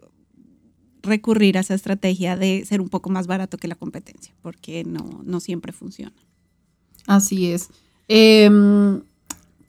[1.02, 5.22] recurrir a esa estrategia de ser un poco más barato que la competencia, porque no,
[5.24, 6.16] no siempre funciona.
[7.08, 7.70] Así es.
[8.08, 9.02] Em,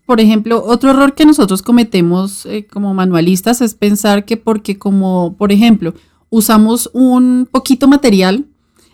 [0.07, 5.37] por ejemplo, otro error que nosotros cometemos eh, como manualistas es pensar que porque como,
[5.37, 5.95] por ejemplo,
[6.31, 8.47] usamos un poquito material,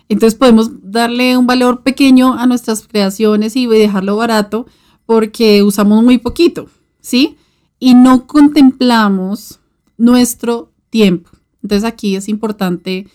[0.09, 4.67] entonces podemos darle un valor pequeño a nuestras creaciones y dejarlo barato
[5.05, 6.67] porque usamos muy poquito,
[7.01, 7.37] ¿sí?
[7.79, 9.59] Y no contemplamos
[9.97, 11.29] nuestro tiempo.
[11.63, 13.07] Entonces aquí es importante,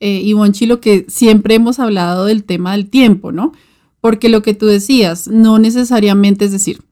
[0.00, 3.52] eh, Ivonchi, lo que siempre hemos hablado del tema del tiempo, ¿no?
[4.00, 6.82] Porque lo que tú decías, no necesariamente es decir,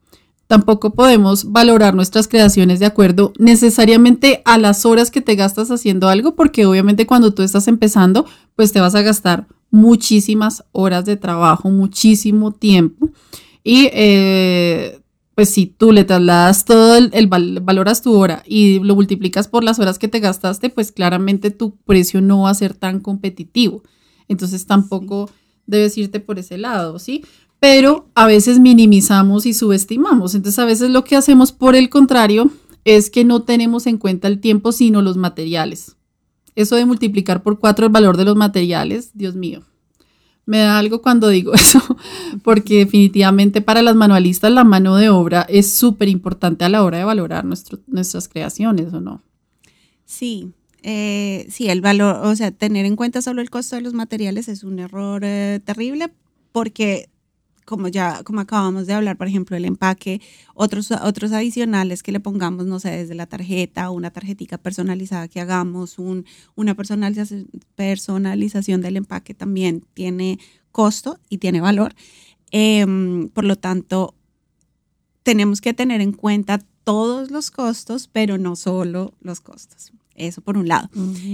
[0.47, 6.09] tampoco podemos valorar nuestras creaciones de acuerdo necesariamente a las horas que te gastas haciendo
[6.09, 11.17] algo, porque obviamente cuando tú estás empezando, pues te vas a gastar muchísimas horas de
[11.17, 13.09] trabajo, muchísimo tiempo.
[13.63, 14.99] Y eh,
[15.35, 19.79] pues si tú le trasladas todo el, valoras tu hora y lo multiplicas por las
[19.79, 23.83] horas que te gastaste, pues claramente tu precio no va a ser tan competitivo.
[24.29, 25.29] Entonces tampoco
[25.67, 27.25] debes irte por ese lado, ¿sí?
[27.59, 30.35] Pero a veces minimizamos y subestimamos.
[30.35, 32.49] Entonces a veces lo que hacemos por el contrario
[32.85, 35.97] es que no tenemos en cuenta el tiempo, sino los materiales.
[36.55, 39.65] Eso de multiplicar por cuatro el valor de los materiales, Dios mío
[40.45, 41.81] me da algo cuando digo eso,
[42.43, 46.99] porque definitivamente para las manualistas la mano de obra es súper importante a la hora
[46.99, 49.21] de valorar nuestras creaciones, ¿o no?
[50.05, 50.51] Sí,
[50.83, 54.47] eh, sí, el valor, o sea, tener en cuenta solo el costo de los materiales
[54.47, 56.11] es un error eh, terrible
[56.51, 57.09] porque
[57.65, 60.21] como ya, como acabamos de hablar, por ejemplo, el empaque,
[60.53, 65.41] otros, otros adicionales que le pongamos, no sé, desde la tarjeta, una tarjetita personalizada que
[65.41, 66.25] hagamos, un,
[66.55, 70.39] una personalización, personalización del empaque también tiene
[70.71, 71.95] costo y tiene valor.
[72.51, 74.13] Em, por lo tanto,
[75.23, 79.91] tenemos que tener en cuenta todos los costos, pero no solo los costos.
[80.13, 80.89] Eso por un lado.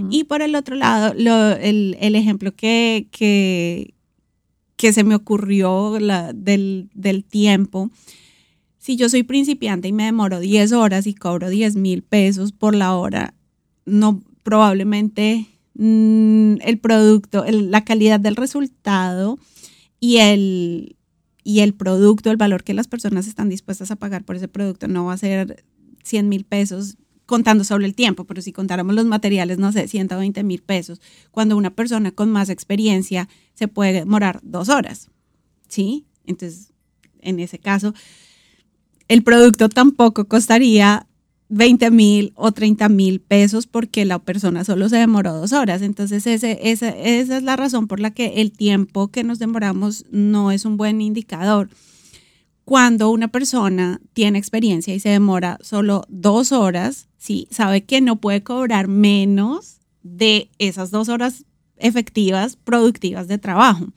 [0.10, 3.94] Y por el otro lado, el, el, ejemplo que, que,
[4.82, 5.92] que se me ocurrió
[6.34, 7.92] del, tiempo.
[8.80, 12.74] Si yo soy principiante y me demoro 10 horas y cobro 10 mil pesos por
[12.74, 13.36] la hora,
[13.86, 19.38] no probablemente mm, el producto, la calidad del resultado
[20.00, 20.96] y el,
[21.44, 24.88] y el producto, el valor que las personas están dispuestas a pagar por ese producto
[24.88, 25.64] no va a ser
[26.04, 26.98] 100 mil pesos
[27.32, 31.00] contando solo el tiempo, pero si contáramos los materiales, no sé, 120 mil pesos,
[31.32, 35.08] cuando una persona con más experiencia se puede demorar dos horas,
[35.70, 36.04] ¿sí?
[36.26, 36.74] Entonces,
[37.22, 37.94] en ese caso,
[39.08, 41.08] el producto tampoco costaría
[41.48, 45.82] 20 mil o 30 mil pesos porque la persona solo se demoró dos horas.
[45.82, 50.52] Entonces, ese, esa es la razón por la que el tiempo que nos demoramos no
[50.52, 51.70] es un buen indicador
[52.66, 57.48] cuando una persona tiene experiencia y se demora solo dos horas, ¿sí?
[57.52, 61.46] sabe que no puede cobrar menos de esas dos horas
[61.78, 63.88] efectivas, productivas de trabajo,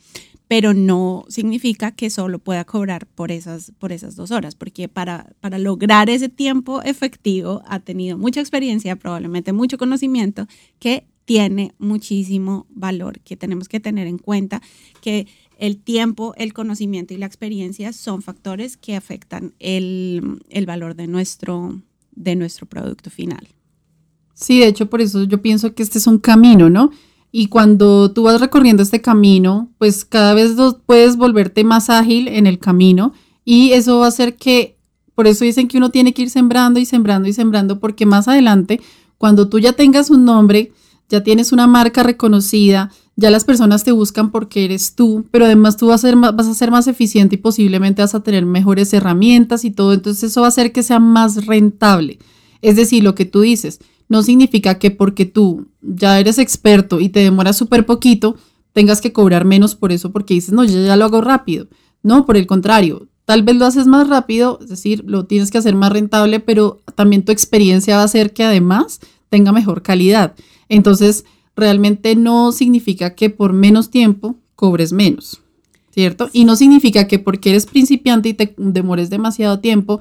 [0.48, 5.34] pero no significa que solo pueda cobrar por esas, por esas dos horas, porque para,
[5.40, 10.46] para lograr ese tiempo efectivo ha tenido mucha experiencia, probablemente mucho conocimiento,
[10.78, 14.60] que tiene muchísimo valor, que tenemos que tener en cuenta
[15.00, 15.26] que
[15.58, 21.80] el tiempo, el conocimiento y la experiencia son factores que afectan el, valor de nuestro,
[22.12, 23.48] de nuestro producto final.
[24.34, 26.90] Sí, de hecho, por eso yo pienso que este es un camino, ¿no?
[27.30, 30.52] Y cuando tú vas recorriendo este camino, pues cada vez
[30.86, 33.12] puedes volverte más ágil en el camino
[33.44, 34.76] y eso va a hacer que,
[35.14, 38.28] por eso dicen que uno tiene que ir sembrando y sembrando y sembrando, porque más
[38.28, 38.80] adelante,
[39.18, 40.72] cuando tú ya tengas un nombre,
[41.08, 45.76] ya tienes una marca reconocida, ya las personas te buscan porque eres tú, pero además
[45.76, 48.44] tú vas a, ser más, vas a ser más eficiente y posiblemente vas a tener
[48.44, 52.18] mejores herramientas y todo, entonces eso va a hacer que sea más rentable.
[52.60, 57.08] Es decir, lo que tú dices, no significa que porque tú ya eres experto y
[57.08, 58.36] te demoras súper poquito,
[58.72, 61.68] tengas que cobrar menos por eso porque dices, no, yo ya lo hago rápido.
[62.02, 65.58] No, por el contrario, tal vez lo haces más rápido, es decir, lo tienes que
[65.58, 69.00] hacer más rentable, pero también tu experiencia va a hacer que además
[69.30, 70.34] tenga mejor calidad.
[70.68, 71.24] Entonces,
[71.56, 75.42] realmente no significa que por menos tiempo cobres menos,
[75.90, 76.30] ¿cierto?
[76.32, 80.00] Y no significa que porque eres principiante y te demores demasiado tiempo,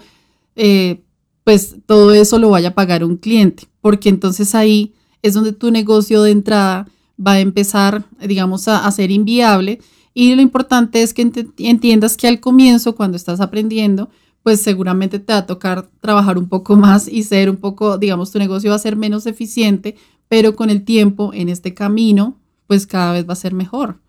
[0.56, 1.02] eh,
[1.44, 5.72] pues todo eso lo vaya a pagar un cliente, porque entonces ahí es donde tu
[5.72, 6.88] negocio de entrada
[7.26, 9.80] va a empezar, digamos, a, ser inviable.
[10.14, 14.10] Y lo importante es que entiendas que al comienzo, cuando estás aprendiendo,
[14.44, 18.32] pues seguramente te va a tocar trabajar un poco más y ser un poco, digamos,
[18.32, 19.96] tu negocio va a ser menos eficiente,
[20.34, 24.00] pero con el tiempo en este camino, pues cada vez va a ser mejor,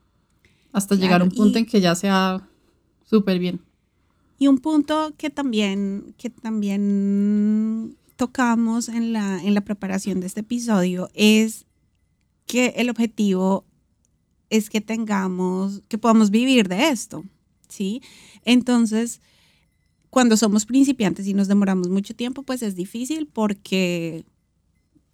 [0.73, 2.49] hasta llegar a un punto en que ya sea
[3.05, 3.61] súper bien.
[4.39, 10.41] Y un punto que también, que también tocamos en la, en la preparación de este
[10.41, 11.67] episodio es
[12.47, 13.67] que el objetivo
[14.49, 17.23] es que tengamos, que podamos vivir de esto,
[17.69, 18.01] ¿sí?
[18.47, 19.21] Entonces,
[20.09, 24.25] cuando somos principiantes y nos demoramos mucho tiempo, pues es difícil porque,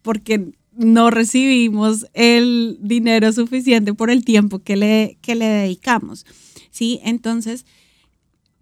[0.02, 6.24] porque no recibimos el dinero suficiente por el tiempo que le, que le dedicamos,
[6.70, 7.00] ¿sí?
[7.04, 7.66] Entonces,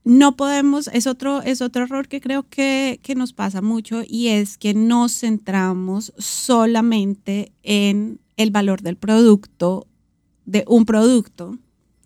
[0.02, 4.28] no podemos, es otro, es otro error que creo que, que, nos pasa mucho y
[4.28, 9.87] es que nos centramos solamente en el valor del producto,
[10.44, 11.57] de un producto,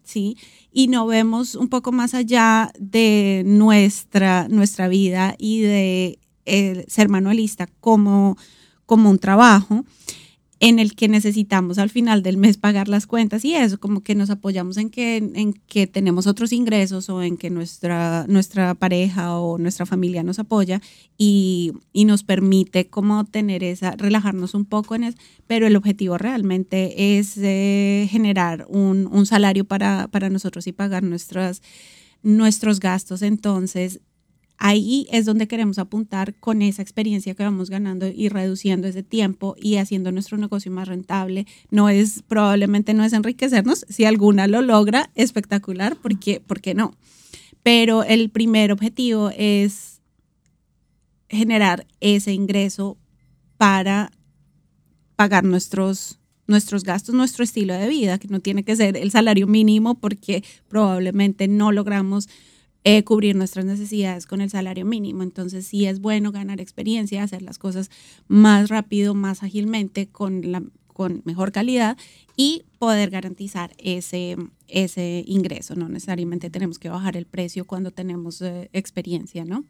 [0.05, 0.37] ¿sí?
[0.71, 6.19] Y no vemos un poco más allá de nuestra, nuestra vida y de
[6.87, 8.37] ser manualista como,
[8.93, 9.87] como un trabajo
[10.61, 14.15] en el que necesitamos al final del mes pagar las cuentas y eso, como que
[14.15, 19.39] nos apoyamos en que, en que tenemos otros ingresos o en que nuestra, nuestra pareja
[19.39, 20.83] o nuestra familia nos apoya
[21.17, 27.19] y, nos permite como tener esa, relajarnos un poco en eso, pero el objetivo realmente
[27.19, 31.63] es eh, generar un, un salario para, para nosotros y pagar nuestras,
[32.23, 33.23] nuestros gastos.
[33.23, 34.01] Entonces,
[34.65, 39.57] Ahí es donde queremos apuntar con esa experiencia que vamos ganando y reduciendo ese tiempo
[39.61, 41.49] y haciendo nuestro negocio más rentable.
[41.71, 43.85] No es, probablemente no es enriquecernos.
[43.89, 46.95] Si alguna lo logra, espectacular, porque, ¿por qué no?
[47.65, 50.01] Pero el primer objetivo es
[51.29, 52.97] generar ese ingreso
[53.57, 54.13] para
[55.17, 59.49] pagar nuestros, nuestros gastos, nuestro estilo de vida, que no tiene que ser el salario
[59.49, 62.29] mínimo porque probablemente no logramos
[62.85, 65.23] eh, cubrir nuestras necesidades con el salario mínimo.
[65.23, 67.91] Entonces sí es bueno ganar experiencia, hacer las cosas
[68.29, 71.97] más rápido, más ágilmente, con, la, con mejor calidad
[72.37, 75.75] y poder garantizar ese, ese ingreso.
[75.77, 79.65] No necesariamente tenemos que bajar el precio cuando tenemos eh, experiencia, ¿no?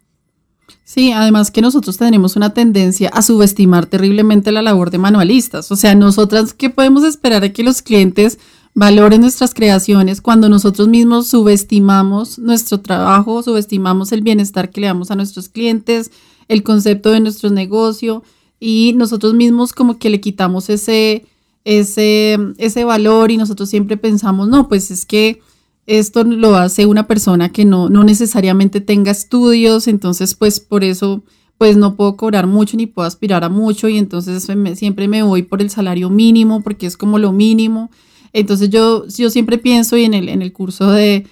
[0.85, 5.71] Sí, además que nosotros tenemos una tendencia a subestimar terriblemente la labor de manualistas.
[5.71, 8.39] O sea, nosotras, ¿qué podemos esperar a que los clientes
[8.75, 15.11] valoren nuestras creaciones cuando nosotros mismos subestimamos nuestro trabajo, subestimamos el bienestar que le damos
[15.11, 16.11] a nuestros clientes,
[16.49, 18.23] el concepto de nuestro negocio
[18.59, 21.27] y nosotros mismos como que le quitamos ese,
[21.65, 25.41] ese, ese valor y nosotros siempre pensamos, no, pues es que
[25.87, 31.23] esto lo hace una persona que no, no necesariamente tenga estudios, entonces pues por eso
[31.59, 35.43] pues no puedo cobrar mucho ni puedo aspirar a mucho y entonces siempre me voy
[35.43, 37.91] por el salario mínimo porque es como lo mínimo.
[38.33, 41.27] Entonces yo, yo siempre pienso y en el, en el curso de,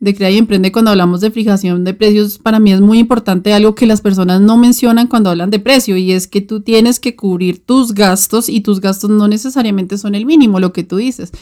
[0.00, 3.52] de Crea y Emprende cuando hablamos de fijación de precios, para mí es muy importante
[3.52, 7.00] algo que las personas no mencionan cuando hablan de precio y es que tú tienes
[7.00, 10.96] que cubrir tus gastos y tus gastos no necesariamente son el mínimo, lo que tú
[10.96, 11.32] dices.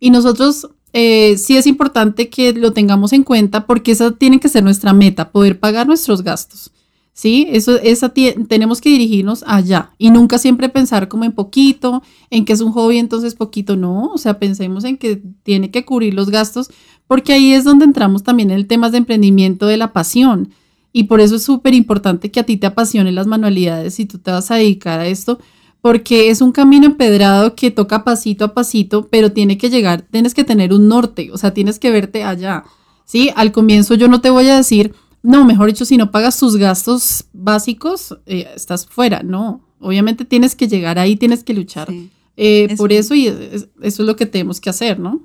[0.00, 4.48] Y nosotros eh, sí es importante que lo tengamos en cuenta porque esa tiene que
[4.48, 6.70] ser nuestra meta, poder pagar nuestros gastos.
[7.14, 7.46] ¿Sí?
[7.50, 12.52] Eso, esa tenemos que dirigirnos allá y nunca siempre pensar como en poquito, en que
[12.52, 16.28] es un hobby, entonces poquito, no, o sea, pensemos en que tiene que cubrir los
[16.28, 16.70] gastos,
[17.06, 20.50] porque ahí es donde entramos también en el tema de emprendimiento de la pasión.
[20.92, 24.18] Y por eso es súper importante que a ti te apasionen las manualidades si tú
[24.18, 25.38] te vas a dedicar a esto,
[25.80, 30.34] porque es un camino empedrado que toca pasito a pasito, pero tiene que llegar, tienes
[30.34, 32.64] que tener un norte, o sea, tienes que verte allá.
[33.04, 33.30] ¿Sí?
[33.36, 34.94] Al comienzo yo no te voy a decir,
[35.24, 39.66] no, mejor dicho, si no pagas tus gastos básicos, eh, estás fuera, ¿no?
[39.80, 41.88] Obviamente tienes que llegar ahí, tienes que luchar
[42.36, 45.22] eh, por eso y eso es lo que tenemos que hacer, ¿no?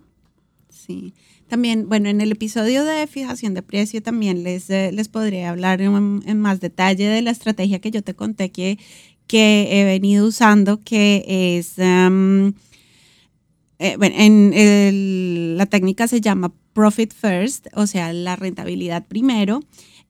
[0.70, 1.14] Sí.
[1.50, 5.82] También, bueno, en el episodio de fijación de precio también les, eh, les podría hablar
[5.82, 8.80] en, más detalle de la estrategia que yo te conté que,
[9.28, 12.54] que he venido usando, que es, em,
[13.98, 19.62] bueno, en la técnica se llama Profit First, o sea, la rentabilidad primero.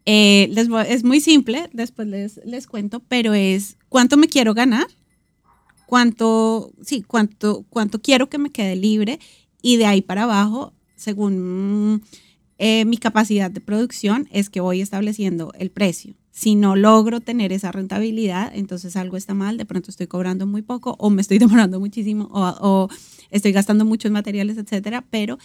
[0.06, 0.52] Eh,
[0.88, 4.88] es muy simple, después les, les cuento, pero es cuánto me quiero ganar,
[5.86, 9.20] cuánto, sí, cuánto, cuánto quiero que me quede libre
[9.62, 12.04] y de ahí para abajo, según
[12.58, 16.14] eh, mi capacidad de producción es que voy estableciendo el precio.
[16.32, 20.62] Si no logro tener esa rentabilidad, entonces algo está mal, de pronto estoy cobrando muy
[20.62, 22.89] poco o me estoy demorando muchísimo o,
[23.32, 25.38] estoy gastando muchos materiales, etcétera, pero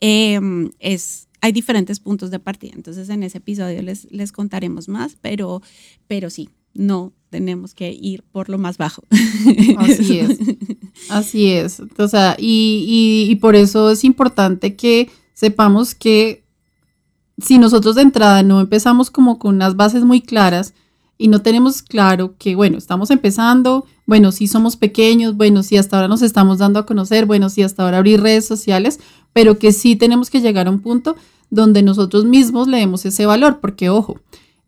[0.00, 2.72] em, es, hay diferentes puntos de partida.
[2.74, 5.60] Entonces en ese episodio les, les contaremos más, pero,
[6.06, 9.02] pero sí, no tenemos que ir por lo más bajo.
[9.78, 10.38] Así es.
[11.10, 11.82] Así es.
[11.98, 16.44] O sea, y, y por eso es importante que sepamos que
[17.38, 20.74] si nosotros de entrada no empezamos como con unas bases muy claras
[21.22, 25.96] y no tenemos claro que, bueno, estamos empezando, bueno, si somos pequeños, bueno, si hasta
[25.96, 28.98] ahora nos estamos dando a conocer, bueno, si hasta ahora abrir redes sociales,
[29.32, 31.14] pero que sí tenemos que llegar a un punto
[31.48, 34.18] donde nosotros mismos le demos ese valor, porque ojo,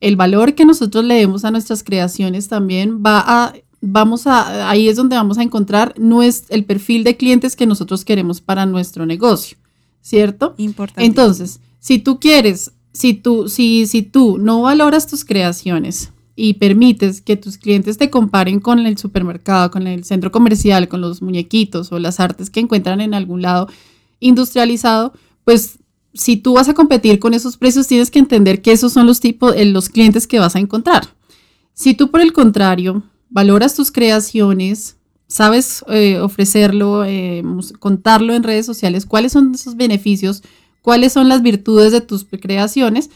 [0.01, 4.89] el valor que nosotros le demos a nuestras creaciones también va a, vamos a, ahí
[4.89, 9.07] es donde vamos a encontrar nuestro, el perfil de clientes que nosotros queremos para nuestro
[9.07, 9.59] negocio,
[10.03, 10.55] ¿cierto?
[10.59, 11.05] Importante.
[11.05, 17.21] Entonces, si tú quieres, si tú, si, si tú no valoras tus creaciones y permites
[17.21, 21.93] que tus clientes te comparen con el supermercado, con el centro comercial, con los muñequitos
[21.93, 23.69] o las artes que encuentran en algún lado
[24.21, 25.13] industrializado,
[25.45, 25.79] pues
[26.13, 29.21] si tú vas a competir con esos precios, tienes que entender que esos son los
[29.21, 31.09] tipos, eh, los clientes que vas a encontrar.
[31.73, 37.43] Si tú, por el contrario, valoras tus creaciones, sabes eh, ofrecerlo, eh,
[37.81, 40.43] contarlo en redes sociales, cuáles son esos beneficios,
[40.83, 43.11] cuáles son las virtudes de tus creaciones,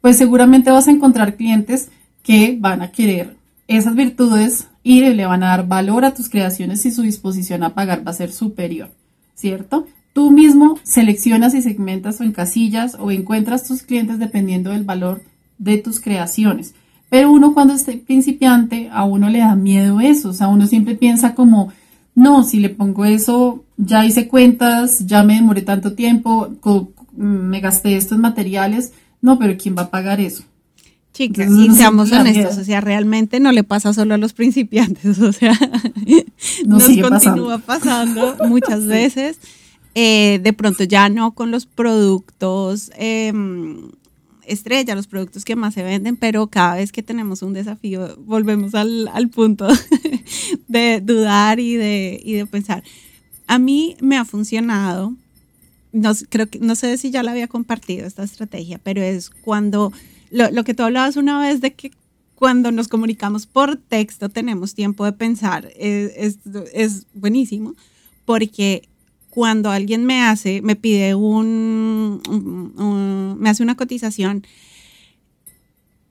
[0.00, 1.90] pues seguramente vas a encontrar clientes
[2.22, 3.36] que van a querer
[3.68, 7.74] esas virtudes y le van a dar valor a tus creaciones y su disposición a
[7.74, 8.90] pagar va a ser superior,
[9.34, 9.86] ¿cierto?
[10.12, 15.22] Tú mismo seleccionas y segmentas o encasillas o encuentras tus clientes dependiendo del valor
[15.58, 16.74] de tus creaciones.
[17.10, 20.94] Pero uno cuando esté principiante, a uno le da miedo eso, o sea, uno siempre
[20.94, 21.72] piensa como,
[22.14, 26.48] no, si le pongo eso, ya hice cuentas, ya me demoré tanto tiempo,
[27.16, 28.92] me gasté estos materiales,
[29.22, 30.44] no, pero ¿quién va a pagar eso?
[31.12, 35.32] Chicas, y seamos honestos, o sea, realmente no le pasa solo a los principiantes, o
[35.32, 35.58] sea,
[36.66, 39.38] nos continúa pasando, muchas veces.
[39.96, 43.90] Eh, de pronto ya no con los productos em,
[44.46, 48.76] estrella, los productos que más se venden, pero cada vez que tenemos un desafío volvemos
[48.76, 49.66] al, al punto
[50.68, 52.84] de dudar y de, y de pensar.
[53.48, 55.16] A mí me ha funcionado
[55.92, 59.92] no, creo que, no sé si ya la había compartido esta estrategia, pero es cuando,
[60.30, 61.90] lo, que tú hablabas una vez de que
[62.34, 66.38] cuando nos comunicamos por texto tenemos tiempo de pensar, es,
[66.72, 67.74] es, buenísimo,
[68.24, 68.88] porque
[69.28, 72.22] cuando alguien me hace, me pide un,
[73.38, 74.46] me hace una cotización,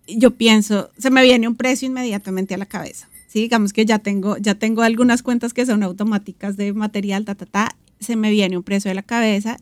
[0.07, 3.09] yo pienso, se me viene un precio inmediatamente a la cabeza.
[3.27, 7.75] Sí, digamos que ya tengo, ya tengo algunas cuentas que son automáticas de material, ta,
[7.99, 9.57] se me viene un precio a la cabeza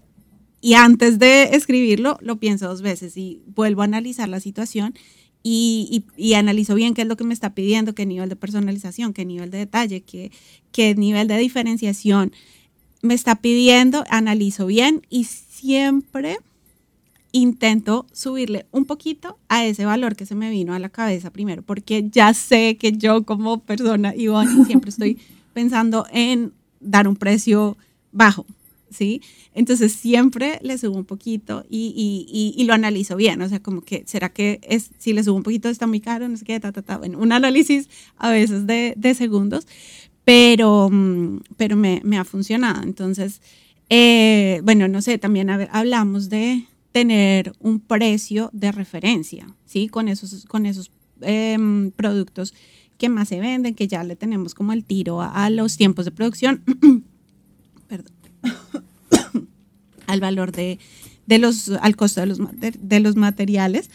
[0.62, 4.94] y antes de escribirlo, lo pienso dos veces y vuelvo a analizar la situación
[5.44, 9.14] y, y, analizo bien qué es lo que me está pidiendo, qué nivel de personalización,
[9.14, 10.32] qué nivel de detalle, qué,
[10.72, 12.34] qué nivel de diferenciación
[13.02, 16.40] me está pidiendo, analizo bien y siempre
[17.32, 21.62] intento subirle un poquito a ese valor que se me vino a la cabeza primero,
[21.62, 25.20] porque ya sé que yo como persona, Ivonne, siempre estoy
[25.54, 27.78] pensando en dar un precio
[28.12, 28.46] bajo,
[28.90, 29.22] ¿sí?
[29.54, 34.30] Entonces siempre le subo un poquito y, lo analizo bien, o sea, como que, ¿será
[34.30, 36.28] que es, si le subo un poquito está muy caro?
[36.28, 36.98] No sé qué, ta, ta, ta.
[36.98, 39.68] Bueno, un análisis a veces de, segundos,
[40.24, 42.84] pero, mm, pero me, ha funcionado.
[42.84, 43.42] Entonces,
[43.90, 49.88] eh, bueno, no sé, también hablamos de tener un precio de referencia, ¿sí?
[49.88, 52.54] Con esos, con esos em, productos
[52.98, 56.12] que más se venden, que ya le tenemos como el tiro a los tiempos de
[56.12, 56.64] producción.
[60.08, 60.80] Al valor de,
[61.28, 62.40] los, al costo de los,
[62.80, 63.90] de los materiales.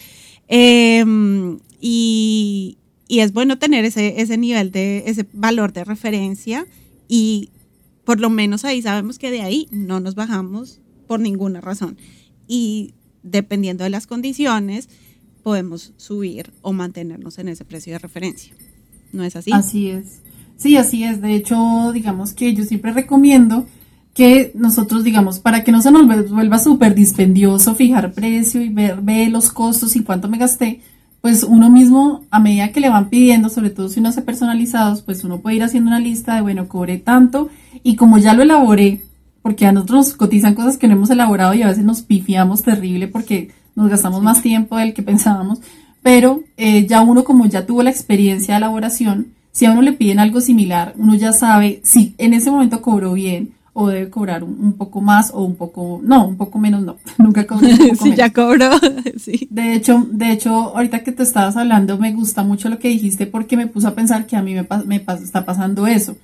[0.48, 2.76] Em, y,
[3.08, 6.66] es bueno tener ese, ese nivel de, ese valor de referencia
[7.08, 7.50] y
[8.04, 11.96] por lo menos ahí sabemos que de ahí no nos bajamos por ninguna razón.
[12.48, 14.88] Y dependiendo de las condiciones,
[15.42, 18.54] podemos subir o mantenernos en ese precio de referencia.
[19.12, 19.52] ¿No es así?
[19.52, 20.20] Así es.
[20.56, 21.20] Sí, así es.
[21.20, 23.66] De hecho, digamos que yo siempre recomiendo
[24.14, 29.00] que nosotros, digamos, para que no se nos vuelva súper dispendioso fijar precio y ver,
[29.00, 30.80] ver, los costos y cuánto me gasté,
[31.22, 35.02] pues uno mismo, a medida que le van pidiendo, sobre todo si uno hace personalizados,
[35.02, 37.48] pues uno puede ir haciendo una lista de, bueno, cobré tanto.
[37.84, 39.02] Y como ya lo elaboré,
[39.40, 42.62] porque a nosotros nos cotizan cosas que no hemos elaborado y a veces nos pifiamos
[42.62, 45.60] terrible porque nos gastamos más tiempo del que pensábamos,
[46.02, 49.92] pero eh, ya uno como ya tuvo la experiencia de elaboración, si a uno le
[49.92, 54.44] piden algo similar, uno ya sabe si en ese momento cobró bien o debe cobrar
[54.44, 57.68] un, poco más o un poco, no, un poco menos no, nunca cobró
[58.00, 58.70] sí, ya cobró,
[59.16, 59.48] sí.
[59.50, 63.26] De hecho, de hecho, ahorita que te estabas hablando, me gusta mucho lo que dijiste
[63.26, 66.16] porque me puso a pensar que a mí me, me está pasando eso.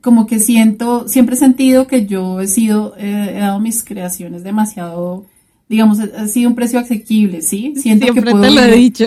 [0.00, 5.26] Como que siento, siempre he sentido que yo he sido, he dado mis creaciones demasiado
[5.72, 7.72] digamos, ha sido un precio asequible, ¿sí?
[7.76, 9.06] Siento Siempre que puedo te lo he dicho.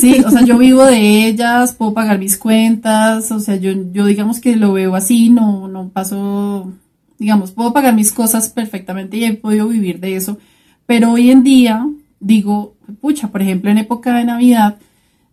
[0.00, 4.06] Sí, o sea, yo vivo de ellas, puedo pagar mis cuentas, o sea, yo, yo
[4.06, 6.72] digamos que lo veo así, no, no paso,
[7.20, 10.38] digamos, puedo pagar mis cosas perfectamente y he podido vivir de eso,
[10.86, 11.86] pero hoy en día
[12.18, 14.78] digo, pucha, por ejemplo, en época de Navidad,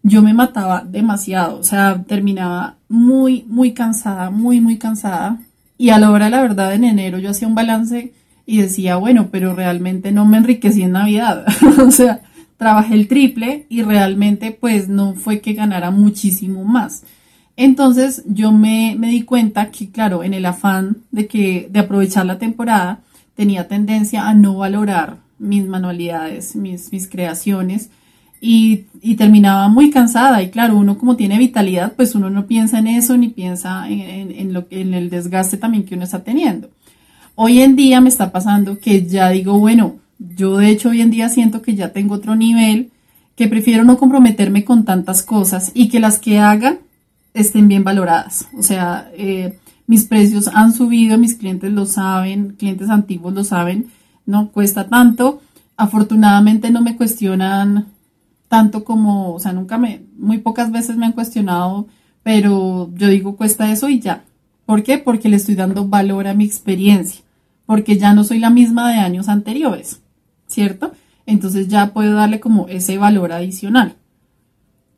[0.04, 5.40] yo me mataba demasiado, o sea, terminaba muy, muy cansada, muy, muy cansada,
[5.78, 8.14] y a la hora la verdad, en enero yo hacía un balance
[8.46, 11.46] y decía, bueno, pero realmente no me enriquecí en Navidad.
[11.86, 12.22] o sea,
[12.58, 17.04] trabajé el triple y realmente pues no fue que ganara muchísimo más.
[17.58, 22.38] Entonces yo me, di cuenta que, claro, en el afán de, que, de aprovechar la
[22.38, 23.00] temporada,
[23.36, 27.90] tenía tendencia a no valorar mis manualidades, mis, mis creaciones
[28.40, 28.86] y,
[29.16, 30.44] terminaba muy cansada.
[30.44, 34.02] Y claro, uno como tiene vitalidad, pues uno no piensa en eso ni piensa en,
[34.02, 36.70] en, en, lo, en el desgaste también que uno está teniendo.
[37.34, 41.10] Hoy en día me está pasando que ya digo, bueno, yo de hecho hoy en
[41.10, 42.92] día siento que ya tengo otro nivel,
[43.36, 46.78] que prefiero no comprometerme con tantas cosas y que las que haga
[47.40, 48.48] estén bien valoradas.
[48.58, 53.88] O sea, eh, mis precios han subido, mis clientes lo saben, clientes antiguos lo saben,
[54.26, 55.42] no cuesta tanto.
[55.78, 57.88] Afortunadamente no me cuestionan
[58.48, 61.88] tanto como, o sea, nunca me, muy pocas veces me han cuestionado,
[62.24, 64.24] pero yo digo cuesta eso y ya.
[64.66, 64.98] ¿Por qué?
[64.98, 67.22] Porque le estoy dando valor a mi experiencia
[67.68, 70.02] porque ya no soy la misma de años anteriores,
[70.48, 70.94] ¿cierto?
[71.28, 73.96] Entonces ya puedo darle como ese valor adicional.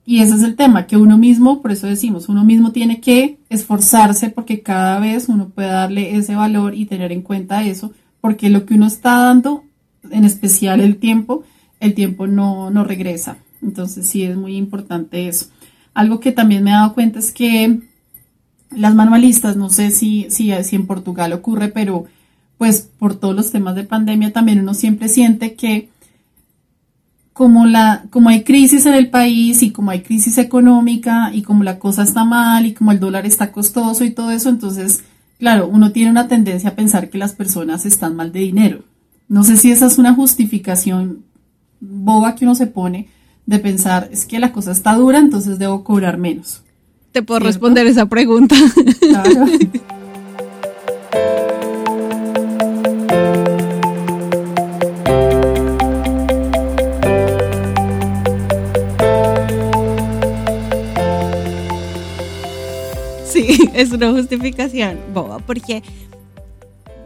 [0.10, 3.38] Y ese es el tema, que uno mismo, por eso decimos, uno mismo tiene que
[3.48, 8.50] esforzarse porque cada vez uno puede darle ese valor y tener en cuenta eso, porque
[8.50, 9.66] lo que uno está dando,
[10.10, 11.44] en especial el tiempo,
[11.80, 13.38] el tiempo no, no regresa.
[13.62, 15.46] Entonces sí es muy importante eso.
[15.94, 17.78] Algo que también me he dado cuenta es que
[18.72, 22.06] las manualistas, no sé si, si, si en Portugal ocurre, pero
[22.58, 25.90] pues por todos los temas de pandemia también uno siempre siente que
[27.40, 31.64] como, la, como hay crisis en el país y como hay crisis económica y como
[31.64, 35.06] la cosa está mal y como el dólar está costoso y todo eso, entonces,
[35.38, 38.84] claro, uno tiene una tendencia a pensar que las personas están mal de dinero.
[39.30, 41.24] No sé si esa es una justificación
[41.80, 43.08] boba que uno se pone
[43.46, 46.64] de pensar, es que la cosa está dura, entonces debo cobrar menos.
[47.14, 48.58] Te puedo responder esa pregunta.
[49.00, 49.46] Claro.
[63.74, 65.84] es una justificación boba, porque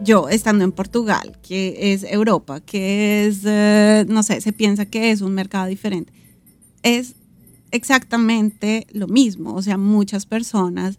[0.02, 5.12] yo estando en Portugal, que es Europa, que es, eh, no sé, se piensa que
[5.12, 6.14] es un mercado diferente,
[6.82, 7.16] es
[7.72, 9.54] exactamente lo mismo.
[9.54, 10.98] O sea, muchas personas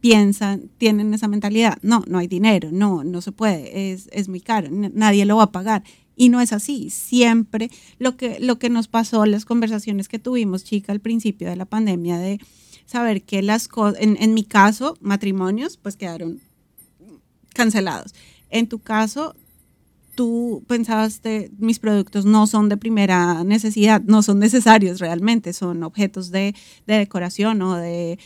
[0.00, 4.40] piensan, tienen esa mentalidad, no, no hay dinero, no, no se puede, es, es muy
[4.40, 5.82] caro, nadie lo va a pagar.
[6.20, 6.90] Y no es así.
[6.90, 11.54] Siempre lo que, lo que nos pasó, las conversaciones que tuvimos, chica, al principio de
[11.54, 12.40] la pandemia, de
[12.88, 16.40] saber que las cosas, en, mi caso, matrimonios, pues quedaron
[17.54, 18.14] cancelados.
[18.48, 19.36] En tu caso,
[20.14, 26.30] tú pensaste, mis productos no son de primera necesidad, no son necesarios realmente, son objetos
[26.30, 26.54] de,
[26.86, 28.18] decoración o de...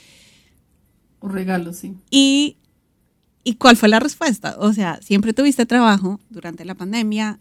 [1.18, 1.96] O regalos, sí.
[2.10, 2.56] Y,
[3.42, 4.54] ¿Y cuál fue la respuesta?
[4.58, 7.40] O sea, siempre tuviste trabajo durante la pandemia,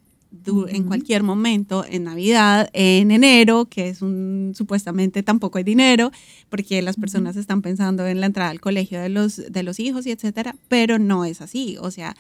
[0.70, 6.12] en cualquier momento, en Navidad, en enero, que es un, supuestamente tampoco hay dinero,
[6.50, 10.06] porque las personas están pensando en la entrada al colegio de los, de los hijos
[10.06, 11.78] y etcétera, pero no es así.
[11.82, 12.16] O sea,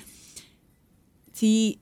[1.31, 1.79] sí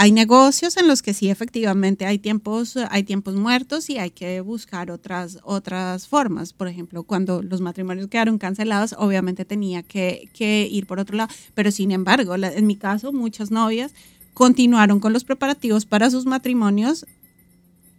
[0.00, 4.40] hay negocios en los que sí efectivamente hay tiempos, hay tiempos muertos y hay que
[4.40, 6.52] buscar otras, otras formas.
[6.52, 11.34] Por ejemplo, cuando los matrimonios quedaron cancelados, obviamente tenía que, que ir por otro lado,
[11.54, 13.92] pero sin embargo, en mi caso, muchas novias
[14.38, 17.06] continuaron con los preparativos para sus matrimonios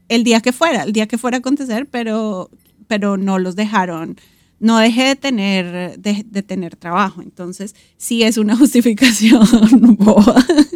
[0.07, 2.49] el día que fuera, el día que fuera a acontecer, pero,
[2.87, 4.15] pero no los dejaron,
[4.61, 7.21] no dejé de tener, de, tener trabajo.
[7.21, 9.45] Entonces, sí es una justificación.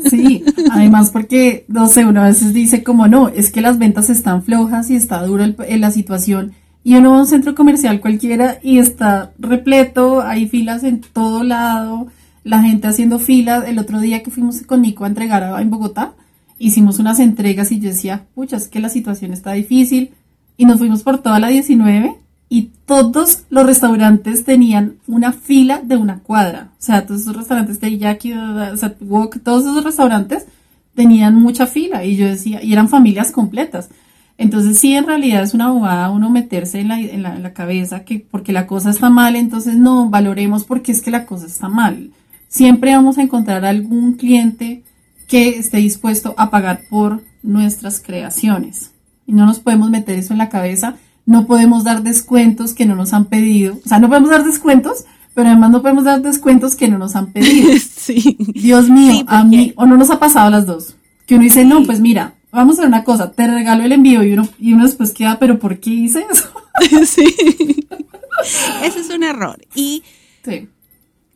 [0.09, 4.11] Sí, además porque, no sé, uno a veces dice como no, es que las ventas
[4.11, 6.51] están flojas y está dura en la situación.
[6.83, 11.43] Y uno va a un centro comercial cualquiera y está repleto, hay filas en todo
[11.43, 12.09] lado
[12.43, 13.63] la gente haciendo fila.
[13.67, 16.13] El otro día que fuimos con Nico a entregar en Bogotá,
[16.59, 20.11] hicimos unas entregas y yo decía, pucha, es que la situación está difícil.
[20.55, 22.15] Y nos fuimos por toda la 19
[22.49, 26.69] y todos los restaurantes tenían una fila de una cuadra.
[26.73, 30.45] O sea, todos esos restaurantes de Jackie, o todos esos restaurantes
[30.93, 33.89] tenían mucha fila y yo decía, y eran familias completas.
[34.37, 37.53] Entonces sí, en realidad es una bobada uno meterse en la, en la, en la
[37.53, 41.47] cabeza que porque la cosa está mal, entonces no, valoremos porque es que la cosa
[41.47, 42.11] está mal.
[42.53, 44.83] Siempre vamos a encontrar algún cliente
[45.27, 48.91] que esté dispuesto a pagar por nuestras creaciones.
[49.25, 50.97] Y no nos podemos meter eso en la cabeza.
[51.25, 53.79] No podemos dar descuentos que no nos han pedido.
[53.83, 57.15] O sea, no podemos dar descuentos, pero además no podemos dar descuentos que no nos
[57.15, 57.71] han pedido.
[58.03, 58.37] Sí.
[58.53, 60.95] Dios mío, a mí, o no nos ha pasado a las dos.
[61.25, 64.23] Que uno dice, no, pues mira, vamos a hacer una cosa, te regalo el envío
[64.23, 66.49] y uno, y uno después queda, pero ¿por qué hice eso?
[67.07, 67.23] sí.
[68.83, 69.59] Ese es un error.
[69.73, 70.03] Y,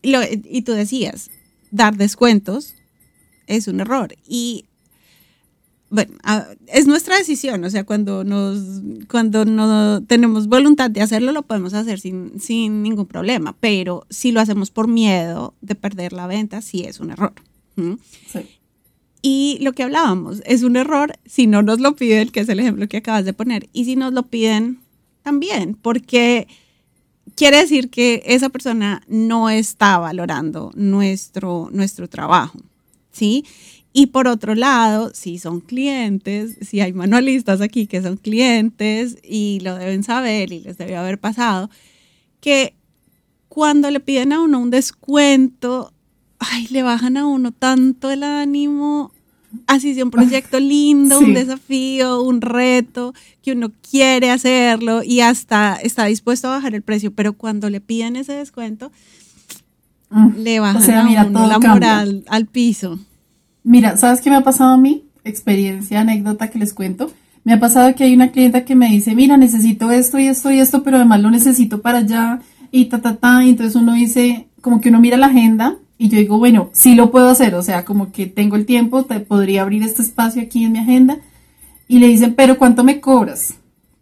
[0.03, 1.29] lo, y tú decías,
[1.71, 2.75] dar descuentos
[3.47, 4.15] es un error.
[4.27, 4.65] Y
[5.89, 6.13] bueno,
[6.67, 11.73] es nuestra decisión, o sea, cuando nos, cuando no tenemos voluntad de hacerlo, lo podemos
[11.73, 16.61] hacer sin, sin ningún problema, pero si lo hacemos por miedo de perder la venta,
[16.61, 17.33] sí es un error.
[17.77, 18.39] Sí.
[19.21, 22.59] Y lo que hablábamos, es un error si no nos lo piden, que es el
[22.59, 24.79] ejemplo que acabas de poner, y si nos lo piden
[25.23, 26.47] también, porque
[27.35, 32.59] quiere decir que esa persona no está valorando nuestro, nuestro trabajo,
[33.11, 33.45] ¿sí?
[33.93, 39.59] Y por otro lado, si son clientes, si hay manualistas aquí que son clientes y
[39.61, 41.69] lo deben saber y les debe haber pasado,
[42.39, 42.75] que
[43.49, 45.91] cuando le piden a uno un descuento,
[46.37, 49.11] ay, le bajan a uno tanto el ánimo,
[49.67, 55.75] así sea un proyecto lindo, un desafío, un reto, que uno quiere hacerlo y hasta
[55.81, 58.91] está dispuesto a bajar el precio, pero cuando le piden ese descuento,
[60.09, 60.37] mm.
[60.37, 62.99] le bajan a uno la moral al piso.
[63.63, 65.03] Mira, ¿sabes qué me ha pasado a mí?
[65.23, 67.11] Experiencia, anécdota que les cuento.
[67.43, 70.51] Me ha pasado que hay una clienta que me dice, mira, necesito esto y esto
[70.51, 72.41] y esto, pero además lo necesito para allá
[72.71, 73.43] y ta, ta, ta.
[73.43, 76.93] Y entonces uno dice, como que uno mira la agenda y yo digo, bueno, sí
[76.95, 80.41] lo puedo hacer, o sea, como que tengo el tiempo, te podría abrir este espacio
[80.41, 81.17] aquí en mi agenda.
[81.87, 83.55] Y le dicen, pero ¿cuánto me cobras?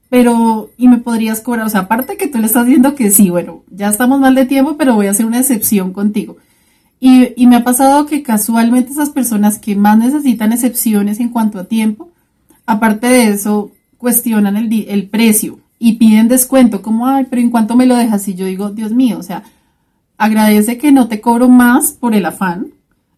[0.09, 3.29] Pero, y me podrías cobrar, o sea, aparte que tú le estás diciendo que sí,
[3.29, 6.37] bueno, ya estamos mal de tiempo, pero voy a hacer una excepción contigo.
[6.99, 11.65] Y, me ha pasado que casualmente esas personas que más necesitan excepciones en cuanto a
[11.65, 12.09] tiempo,
[12.65, 17.75] aparte de eso, cuestionan el, el precio y piden descuento, como, ay, pero ¿en cuánto
[17.75, 18.27] me lo dejas?
[18.27, 19.43] Y yo digo, Dios mío, o sea,
[20.17, 22.67] agradece que no te cobro más por el afán,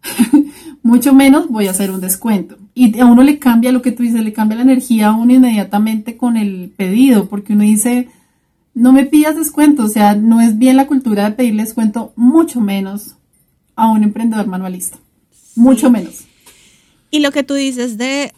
[0.84, 2.58] mucho menos voy a hacer un descuento.
[2.74, 5.34] Y a uno le cambia lo que tú dices, le cambia la energía a uno
[5.34, 8.10] inmediatamente con el pedido, porque uno dice,
[8.74, 12.62] no me pidas descuento, o sea, no es bien la cultura de pedir descuento, mucho
[12.62, 13.16] menos
[13.76, 14.98] a un emprendedor manualista.
[15.56, 16.26] Mucho menos.
[17.10, 18.32] Y lo que tú dices de,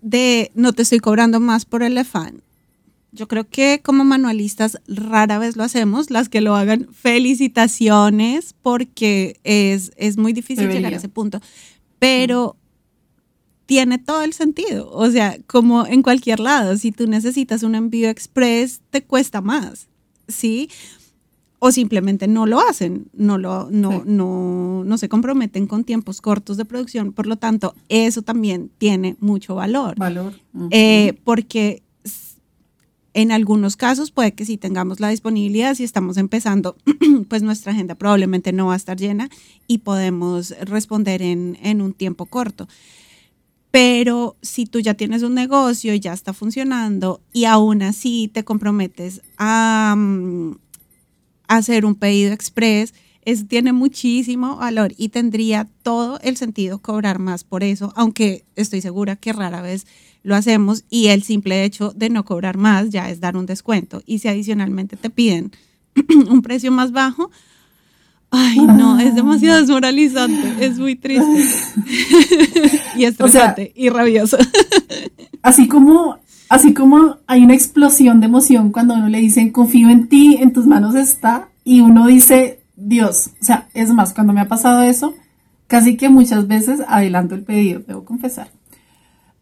[0.00, 2.42] de no te estoy cobrando más por el afán.
[3.12, 6.10] Yo creo que como manualistas rara vez lo hacemos.
[6.10, 11.40] Las que lo hagan, felicitaciones, porque es, es muy difícil llegar a ese punto.
[11.98, 12.56] Pero
[13.66, 14.90] tiene todo el sentido.
[14.90, 19.88] O sea, como en cualquier lado, si tú necesitas un envío express, te cuesta más.
[20.28, 20.68] ¿Sí?
[21.64, 26.56] o simplemente no lo hacen, no, lo, no, no, no se comprometen con tiempos cortos
[26.56, 27.12] de producción.
[27.12, 29.94] Por lo tanto, eso también tiene mucho valor.
[29.96, 30.34] Valor.
[30.70, 31.81] Eh, porque
[33.14, 36.76] en algunos casos puede que si tengamos la disponibilidad, si estamos empezando,
[37.28, 39.28] pues nuestra agenda probablemente no va a estar llena
[39.66, 42.68] y podemos responder en, en un tiempo corto.
[43.70, 48.44] Pero si tú ya tienes un negocio y ya está funcionando y aún así te
[48.44, 50.56] comprometes a, mm,
[51.48, 52.94] hacer un pedido express,
[53.24, 58.80] es, tiene muchísimo valor y tendría todo el sentido cobrar más por eso, aunque estoy
[58.80, 59.86] segura que rara vez
[60.22, 64.02] lo hacemos y el simple hecho de no cobrar más ya es dar un descuento.
[64.06, 65.52] Y si adicionalmente te piden
[66.30, 67.30] un precio más bajo,
[68.30, 71.44] ay no, es demasiado desmoralizante, es muy triste
[72.96, 74.38] y estresante y rabioso.
[75.42, 80.06] así como Así como hay una explosión de emoción cuando uno le dicen confío en
[80.08, 83.30] ti, en tus manos está, y uno dice Dios.
[83.40, 85.14] O sea, es más, cuando me ha pasado eso,
[85.66, 88.50] casi que muchas veces adelanto el pedido, debo confesar.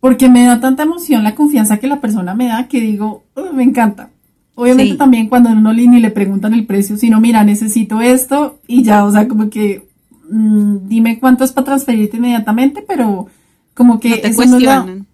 [0.01, 3.25] Porque me da tanta emoción la confianza que la persona me da que digo,
[3.55, 4.11] me encanta.
[4.55, 9.05] Obviamente también cuando uno ni le preguntan el precio, sino mira, necesito esto y ya,
[9.05, 9.89] o sea, como que
[10.31, 13.27] mm, dime cuánto es para transferirte inmediatamente, pero
[13.75, 15.07] como que no te cuestionan.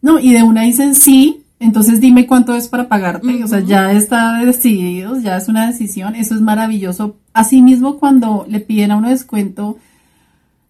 [0.00, 3.42] No, y de una dicen sí, entonces dime cuánto es para pagarte.
[3.42, 6.14] O sea, ya está decidido, ya es una decisión.
[6.14, 7.16] Eso es maravilloso.
[7.32, 9.78] Asimismo, cuando le piden a uno descuento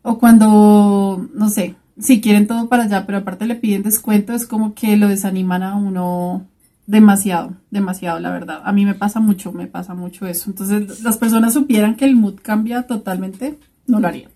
[0.03, 4.47] o cuando, no sé, si quieren todo para allá, pero aparte le piden descuento, es
[4.47, 6.47] como que lo desaniman a uno
[6.87, 8.63] demasiado, demasiado, la verdad.
[8.65, 10.51] A mí me pasa mucho, me pasa mucho eso.
[10.51, 14.31] Entonces, las personas supieran que el mood cambia totalmente, no lo harían.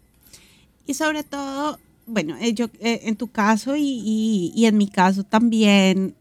[0.86, 5.24] Y sobre todo, bueno, eh, yo, eh, en tu caso y, y, en mi caso
[5.24, 6.14] también,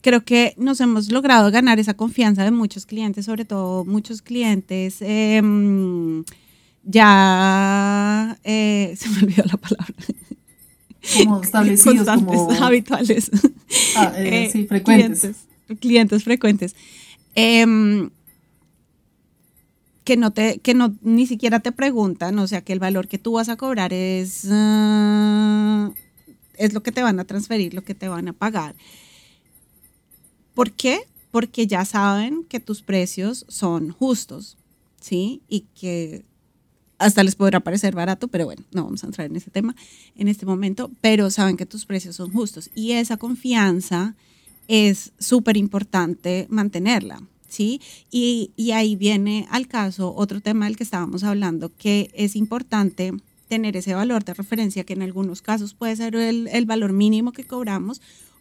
[0.00, 4.96] creo que nos hemos logrado ganar esa confianza de muchos clientes, sobre todo muchos clientes
[5.00, 6.24] em,
[6.86, 9.94] ya, eh, se me olvidó la palabra.
[11.16, 13.30] Como establecidos, como habituales.
[13.96, 14.12] Ah,
[14.50, 15.20] sí, frecuentes.
[15.20, 15.36] Clientes,
[15.80, 16.76] clientes frecuentes.
[17.34, 18.10] Em,
[20.04, 23.18] que no te, que no ni siquiera te preguntan, o sea, que el valor que
[23.18, 24.50] tú vas a cobrar es, es
[26.72, 28.76] lo que te van a transferir, lo que te van a pagar.
[30.54, 31.00] ¿Por qué?
[31.32, 34.56] Porque ya saben que tus precios son justos,
[35.00, 35.42] ¿sí?
[35.48, 36.24] Y que
[36.98, 39.74] hasta les podrá parecer barato, pero bueno, no vamos a entrar en ese tema
[40.16, 44.14] en este momento, pero saben que tus precios son justos y esa confianza
[44.68, 47.80] es súper importante mantenerla, ¿sí?
[48.10, 53.12] Y, ahí viene al caso otro tema del que estábamos hablando, que es importante
[53.48, 57.44] tener ese valor de referencia, que en algunos casos puede ser el valor mínimo que
[57.44, 58.00] cobramos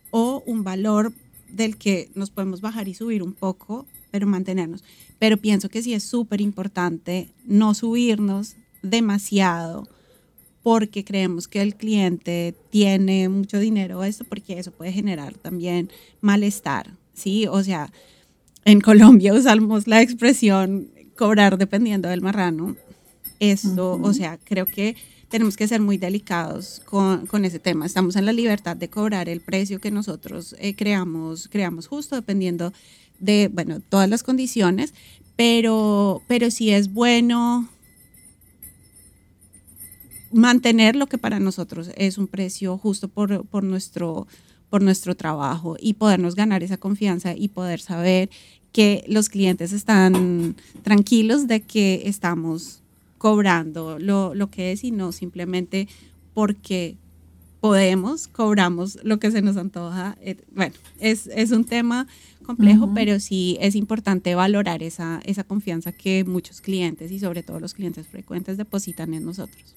[0.10, 1.14] o un valor
[1.50, 3.86] del que nos podemos bajar y subir un poco,
[4.16, 4.82] pero mantenernos.
[5.20, 9.90] Pero pienso que sí es súper importante no subirnos demasiado
[10.64, 15.90] porque creemos que el cliente tiene mucho dinero esto, porque eso puede generar también
[16.22, 17.46] malestar, ¿sí?
[17.48, 17.92] O sea,
[18.64, 20.88] en Colombia usamos la expresión
[21.18, 22.78] cobrar dependiendo del marrano.
[23.42, 24.96] Esto, o sea, creo que
[25.28, 27.86] tenemos que ser muy delicados con, con, ese tema.
[27.86, 32.72] Estamos en la libertad de cobrar el precio que nosotros eh, creamos, creamos justo, dependiendo
[33.20, 34.94] de, bueno, todas las condiciones,
[35.36, 37.68] pero, pero sí es bueno
[40.32, 44.28] mantener lo que para nosotros es un precio justo por, por, nuestro,
[44.70, 48.30] por nuestro trabajo y podernos ganar esa confianza y poder saber
[48.72, 52.82] que los clientes están tranquilos de que estamos
[53.18, 55.88] cobrando lo, lo que es y no simplemente
[56.34, 56.98] porque
[57.62, 60.18] podemos, cobramos lo que se nos antoja.
[60.22, 62.06] Eh, bueno, es, es un tema
[62.46, 67.60] complejo, pero sí es importante valorar esa, esa confianza que muchos clientes y sobre todo
[67.60, 69.76] los clientes frecuentes depositan en nosotros.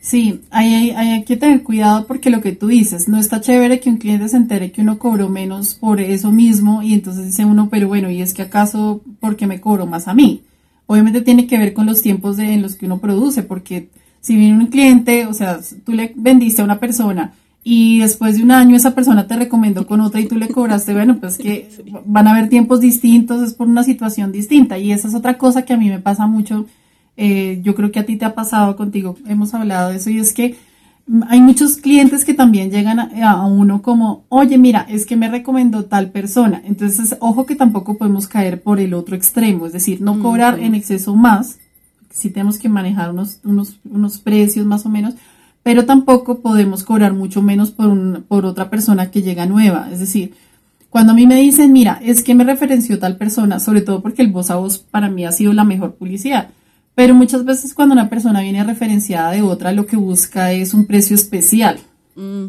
[0.00, 3.90] Sí, hay, hay, que tener cuidado porque lo que tú dices, no está chévere que
[3.90, 7.68] un cliente se entere que uno cobró menos por eso mismo y entonces dice uno,
[7.70, 10.44] pero bueno, ¿y es que acaso porque me cobro más a mí?
[10.86, 13.88] Obviamente tiene que ver con los tiempos de, en los que uno produce, porque
[14.20, 17.34] si viene un cliente, o sea, tú le vendiste a una persona
[17.68, 20.94] y después de un año esa persona te recomendó con otra y tú le cobraste,
[20.94, 21.68] bueno, pues que
[22.04, 24.78] van a haber tiempos distintos, es por una situación distinta.
[24.78, 26.66] Y esa es otra cosa que a mí me pasa mucho,
[27.16, 30.20] eh, yo creo que a ti te ha pasado contigo, hemos hablado de eso, y
[30.20, 30.54] es que
[31.28, 35.86] hay muchos clientes que también llegan a, uno como, oye, mira, es que me recomendó
[35.86, 36.62] tal persona.
[36.64, 40.76] Entonces, ojo que tampoco podemos caer por el otro extremo, es decir, no cobrar en
[40.76, 41.58] exceso más,
[42.10, 45.16] si tenemos que manejar unos, unos, unos precios más o menos,
[45.66, 49.88] pero tampoco podemos cobrar mucho menos por, por otra persona que llega nueva.
[49.90, 50.34] Es decir,
[50.90, 54.22] cuando a mí me dicen, mira, es que me referenció tal persona, sobre todo porque
[54.22, 56.50] el voz a voz para mí ha sido la mejor publicidad
[56.94, 60.86] pero muchas veces cuando una persona viene referenciada de otra, lo que busca es un
[60.86, 61.78] precio especial,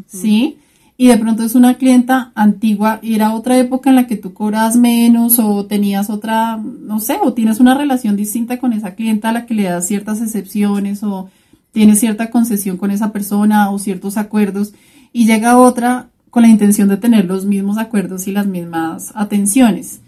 [0.06, 0.56] ¿sí?
[0.96, 4.32] Y de pronto es una clienta antigua y era otra época en la que tú
[4.32, 9.28] cobras menos o tenías otra, no sé, o tienes una relación distinta con esa clienta
[9.28, 11.28] a la que le das ciertas excepciones o
[11.72, 14.72] tienes cierta concesión con esa persona o ciertos acuerdos
[15.12, 20.00] y llega otra con la intención de tener los mismos acuerdos y las mismas atenciones.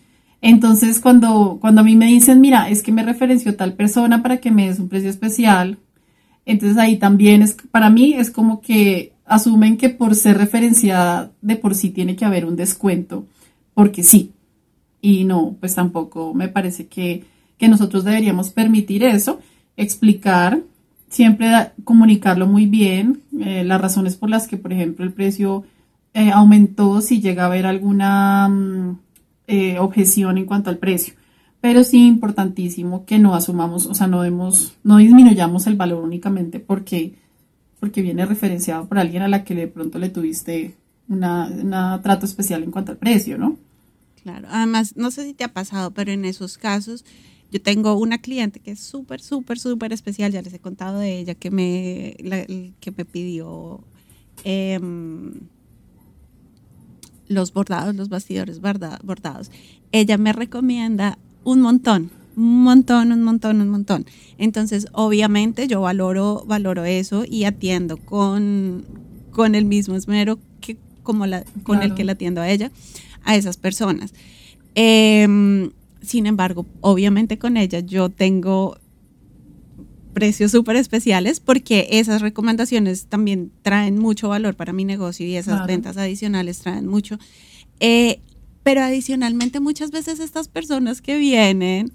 [0.43, 4.39] Entonces, cuando, cuando a mí me dicen, mira, es que me referenció tal persona para
[4.39, 5.79] que me des un precio especial,
[6.47, 11.57] entonces ahí también es, para mí es como que asumen que por ser referenciada de
[11.57, 13.27] por sí tiene que haber un descuento,
[13.75, 14.33] porque sí.
[15.01, 17.25] Y no, pues tampoco me parece que,
[17.61, 19.39] nosotros deberíamos permitir eso,
[19.77, 20.63] explicar,
[21.11, 25.65] siempre comunicarlo muy bien, eh, las razones por las que, por ejemplo, el precio
[26.15, 28.49] eh, aumentó, si llega a haber alguna...
[28.49, 28.99] Mm,
[29.53, 31.15] eh, objeción en cuanto al precio.
[31.61, 36.61] Pero sí importantísimo que no asumamos, o sea, no demos, no disminuyamos el valor únicamente
[36.61, 37.19] porque,
[37.81, 40.77] porque viene referenciado por alguien a la que de pronto le tuviste
[41.09, 43.57] una, trato especial en cuanto al precio, ¿no?
[44.23, 47.05] Claro, además, no sé si te ha pasado, pero en esos casos,
[47.51, 51.19] yo tengo una cliente que es súper, súper, súper especial, ya les he contado de
[51.19, 52.17] ella, que me,
[52.81, 53.81] que me pidió
[54.45, 55.33] em,
[57.29, 59.51] los bordados, los bastidores bordados,
[59.93, 64.07] ella me recomienda un montón, un montón, un montón, un montón.
[64.39, 68.85] Entonces, obviamente yo valoro, valoro eso y atiendo con,
[69.31, 72.71] con el mismo esmero que como la, con el que la atiendo a ella.
[73.25, 74.15] a esas personas.
[74.75, 75.71] Em,
[76.03, 78.79] sin embargo, obviamente con ella yo tengo
[80.13, 85.67] precios súper especiales porque esas recomendaciones también traen mucho valor para mi negocio y esas
[85.67, 87.19] ventas adicionales traen mucho.
[87.79, 88.21] Eh,
[88.63, 91.93] pero adicionalmente muchas veces estas personas que vienen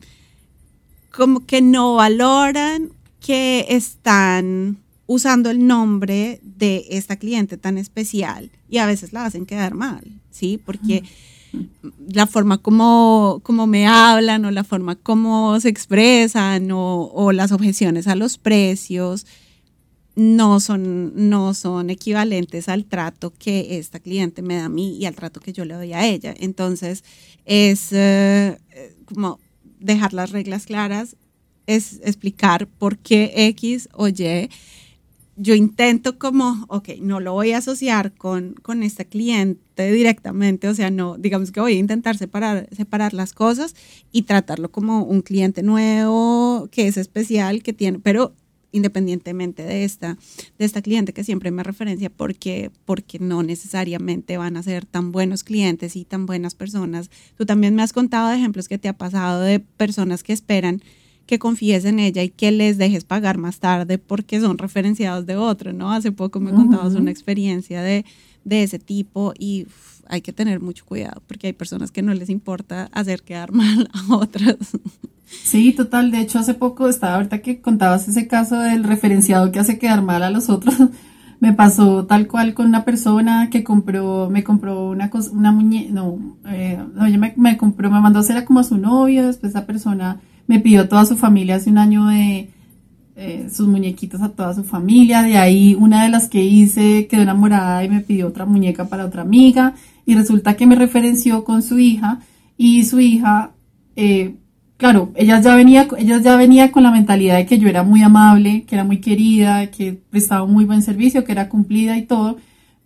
[1.12, 4.78] como que no valoran que están
[5.08, 10.04] usando el nombre de esta cliente tan especial y a veces la hacen quedar mal,
[10.32, 10.60] ¿sí?
[10.64, 11.04] Porque
[12.08, 18.08] la forma como, como me hablan o la forma como se expresan o, las objeciones
[18.08, 19.26] a los precios
[20.16, 25.06] no son, no son equivalentes al trato que esta cliente me da a mí y
[25.06, 26.34] al trato que yo le doy a ella.
[26.38, 27.04] Entonces,
[27.44, 28.58] es eh,
[29.06, 29.40] como
[29.80, 31.18] dejar las reglas claras,
[31.68, 34.50] es explicar por qué X o Y
[35.38, 40.74] yo intento como, ok, no lo voy a asociar con, con este cliente directamente, o
[40.74, 43.76] sea, no, digamos que voy a intentar separar, separar las cosas
[44.12, 48.34] y tratarlo como un cliente nuevo que es especial, que tiene, pero
[48.72, 50.18] independientemente de esta,
[50.58, 55.12] de esta cliente que siempre me referencia porque, porque no necesariamente van a ser tan
[55.12, 57.10] buenos clientes y tan buenas personas.
[57.38, 60.82] Tú también me has contado ejemplos que te ha pasado de personas que esperan
[61.26, 65.36] que confíes en ella y que les dejes pagar más tarde porque son referenciados de
[65.36, 65.92] otro, ¿no?
[65.92, 68.06] Hace poco me contabas una experiencia de,
[68.44, 69.68] de ese tipo y
[70.08, 73.90] hay que tener mucho cuidado porque hay personas que no les importa hacer quedar mal
[73.94, 74.58] a otras.
[75.44, 76.12] Sí, total.
[76.12, 80.04] De hecho, hace poco estaba ahorita que contabas ese caso del referenciado que hace quedar
[80.04, 80.76] mal a los otros.
[81.40, 85.92] me pasó tal cual con una persona que compró, me compró una cosa, una muñeca,
[85.92, 89.28] no, eh, no, ella me, me compró, me mandó a hacer como a su novio,
[89.28, 92.50] después esa persona me pidió toda su familia hace un año de
[93.18, 95.22] eh, sus muñequitos a toda su familia.
[95.24, 99.06] De ahí una de las que hice quedó enamorada y me pidió otra muñeca para
[99.06, 99.74] otra amiga.
[100.06, 102.20] Y resulta que me referenció con su hija
[102.58, 103.52] y su hija,
[103.96, 104.36] eh,
[104.78, 108.04] claro, ella ya, venía, ella ya venía con la mentalidad de que yo era muy
[108.04, 112.04] amable, que era muy querida, que prestaba un muy buen servicio, que era cumplida y
[112.04, 112.38] todo.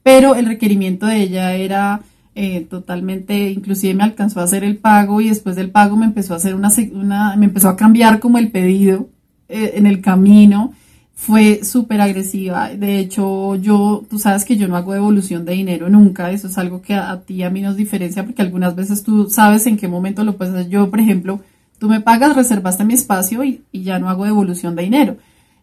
[0.04, 2.02] Pero el requerimiento de ella era
[2.42, 6.34] eh, totalmente, inclusive me alcanzó a hacer el pago y después del pago me empezó
[6.34, 9.10] a hacer una, una me empezó a cambiar como el pedido
[9.50, 10.72] eh, en el camino.
[11.14, 12.70] Fue súper agresiva.
[12.70, 16.32] De hecho, yo, tú sabes que yo no hago devolución de dinero nunca.
[16.32, 19.30] Eso es algo que a, ti y a mí nos diferencia porque algunas veces tú
[19.30, 20.70] sabes en qué momento lo puedes hacer.
[20.70, 21.42] Yo, por ejemplo,
[21.78, 25.18] tú me pagas, reservaste mi espacio y, y ya no hago devolución de dinero.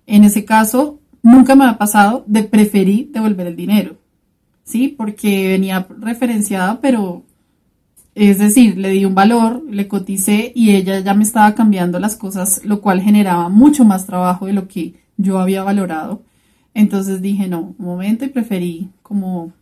[0.07, 3.97] En ese caso, nunca me ha pasado de preferir devolver el dinero
[4.67, 4.89] ¿sí?
[4.89, 7.25] Porque venía referenciada, pero
[8.15, 12.17] es decir, le di un valor, le coticé y ella ya me estaba cambiando las
[12.17, 16.23] cosas, lo cual generaba mucho más trabajo de lo que yo había valorado.
[16.75, 19.53] Entonces dije, no, un momento y preferí como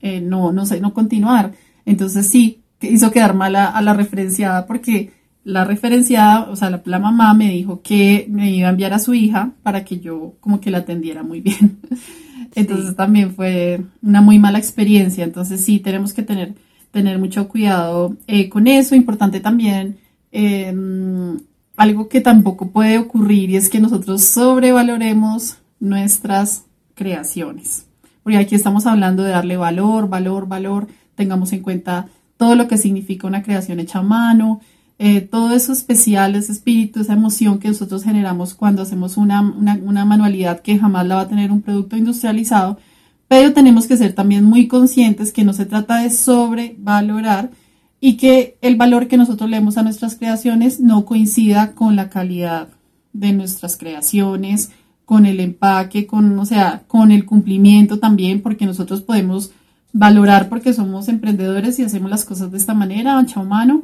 [0.00, 1.52] eh, no, no sé, no continuar.
[1.84, 5.12] Entonces sí, hizo quedar mal a, la referenciada porque
[5.44, 8.98] la referenciada, o sea, la, la, mamá me dijo que me iba a enviar a
[8.98, 11.78] su hija para que yo como que la atendiera muy bien.
[12.54, 15.24] Entonces también fue una muy mala experiencia.
[15.24, 16.54] Entonces sí, tenemos que tener,
[16.90, 18.94] tener mucho cuidado eh, con eso.
[18.94, 19.98] Importante también,
[20.30, 21.38] em,
[21.76, 27.86] algo que tampoco puede ocurrir y es que nosotros sobrevaloremos nuestras creaciones.
[28.22, 30.86] Porque aquí estamos hablando de darle valor, valor, valor.
[31.14, 34.60] Tengamos en cuenta todo lo que significa una creación hecha a mano,
[35.04, 40.04] eh, todo eso especial, ese espíritu, esa emoción que nosotros generamos cuando hacemos una, una,
[40.04, 42.78] manualidad que jamás la va a tener un producto industrializado,
[43.26, 47.50] pero tenemos que ser también muy conscientes que no se trata de sobrevalorar
[47.98, 52.68] y que el valor que nosotros leemos a nuestras creaciones no coincida con la calidad
[53.12, 54.70] de nuestras creaciones,
[55.04, 59.50] con el empaque, con, o sea, con el cumplimiento también, porque nosotros podemos
[59.92, 63.82] valorar porque somos emprendedores y hacemos las cosas de esta manera, ancha o mano,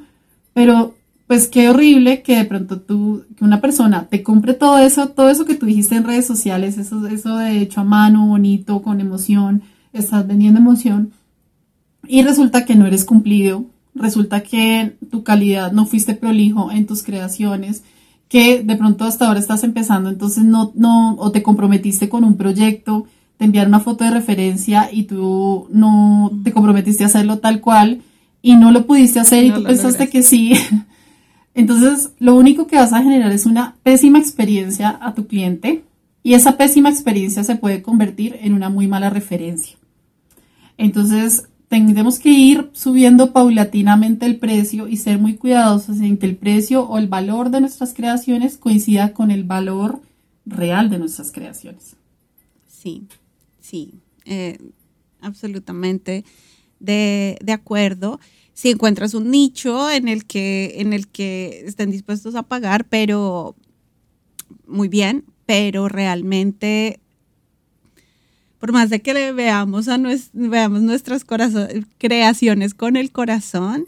[0.55, 0.95] pero
[1.29, 5.29] pues qué horrible que de pronto tú, que una persona te compre todo eso, todo
[5.29, 9.01] eso que tú dijiste en redes sociales, eso, eso de hecho a mano, bonito, con
[9.01, 9.63] emoción,
[9.93, 11.13] estás vendiendo emoción,
[12.07, 17.03] y resulta que no eres cumplido, resulta que tu calidad no fuiste prolijo en tus
[17.03, 17.83] creaciones,
[18.29, 22.39] que de pronto hasta ahora estás empezando, entonces no, no, o te comprometiste con un
[22.39, 23.05] proyecto,
[23.37, 28.01] te enviaron una foto de referencia y tú no te comprometiste a hacerlo tal cual
[28.41, 30.55] y no lo pudiste hacer y tú pensaste que sí.
[31.59, 35.83] Entonces, lo único que vas a generar es una pésima experiencia a tu cliente
[36.23, 39.77] y esa pésima experiencia se puede convertir en una muy mala referencia.
[40.77, 46.37] Entonces, tendremos que ir subiendo paulatinamente el precio y ser muy cuidadosos en que el
[46.37, 50.01] precio o el valor de nuestras creaciones coincida con el valor
[50.47, 51.97] real de nuestras creaciones.
[52.69, 53.09] Sí,
[53.61, 53.95] sí,
[54.27, 54.59] eh,
[55.21, 56.25] absolutamente
[56.79, 58.21] de, de acuerdo.
[58.59, 63.55] Si encuentras un nicho en el que, en el que estén dispuestos a pagar, pero
[64.67, 66.99] muy bien, pero realmente
[68.59, 69.97] por más de que le veamos, a
[70.33, 71.25] veamos nuestras
[71.99, 73.87] creaciones con el corazón,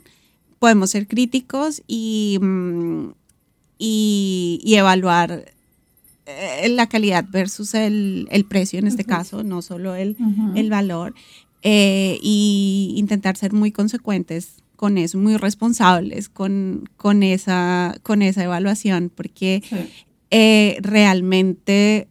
[0.60, 3.08] podemos ser críticos y, mm,
[3.76, 5.46] y, evaluar
[6.26, 10.16] eh, la calidad versus el, precio en este caso, no solo el,
[10.54, 11.12] el valor,
[11.62, 18.44] eh, y intentar ser muy consecuentes con eso, muy responsables con, con, esa, con esa
[18.44, 19.62] evaluación, porque
[20.30, 22.08] eh, realmente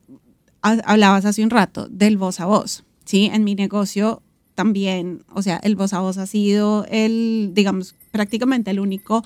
[0.61, 3.27] hablabas hace un rato del voz a voz, ¿sí?
[3.33, 4.21] En mi negocio
[4.53, 9.23] también, o sea, el voz a voz ha sido el, digamos, prácticamente el único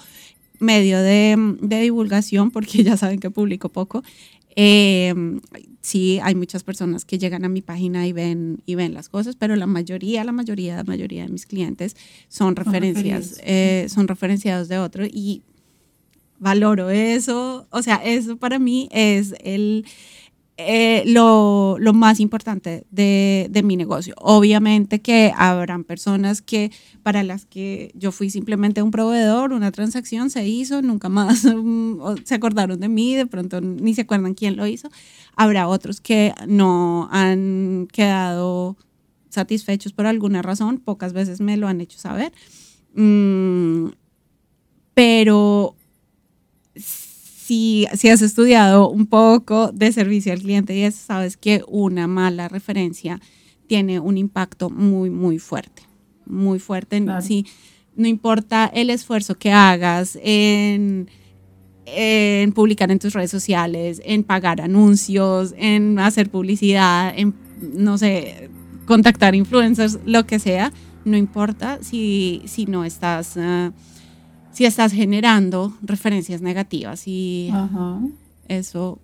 [0.60, 4.04] medio de, divulgación, porque ya saben que publico poco.
[4.56, 5.42] Em,
[5.82, 9.36] sí, hay muchas personas que llegan a mi página y ven, y ven las cosas,
[9.36, 11.96] pero la mayoría, la mayoría, la mayoría de mis clientes
[12.28, 15.42] son referencias, eh, son referenciados de otros y
[16.40, 19.86] valoro eso, o sea, eso para mí es el
[20.58, 24.14] eh, lo, lo, más importante de, de, mi negocio.
[24.18, 30.30] Obviamente que habrán personas que para las que yo fui simplemente un proveedor, una transacción
[30.30, 34.56] se hizo, nunca más mm, se acordaron de mí, de pronto ni se acuerdan quién
[34.56, 34.90] lo hizo.
[35.36, 38.78] Habrá otros que no han quedado
[39.30, 42.32] satisfechos por alguna razón, pocas veces me lo han hecho saber.
[42.94, 43.88] Mm,
[44.94, 45.76] pero
[47.44, 53.20] si, has estudiado un poco de servicio al cliente y sabes que una mala referencia
[53.68, 55.84] tiene un impacto muy, muy fuerte,
[56.26, 57.02] muy fuerte.
[57.02, 61.10] no importa el esfuerzo que hagas en,
[61.86, 67.34] en publicar en tus redes sociales, en pagar anuncios, en hacer publicidad, en,
[67.74, 68.50] no sé,
[68.86, 70.72] contactar influencers, lo que sea,
[71.04, 73.36] no importa si, si no estás...
[73.36, 73.74] Ah,
[74.54, 77.52] si estás generando referencias negativas y
[78.48, 79.00] eso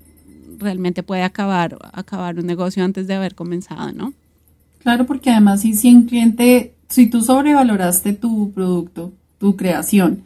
[0.57, 4.13] realmente puede acabar, acabar un negocio antes de haber comenzado, ¿no?
[4.79, 10.23] Claro, porque además si, si un cliente, si tú sobrevaloraste tu producto, tu creación,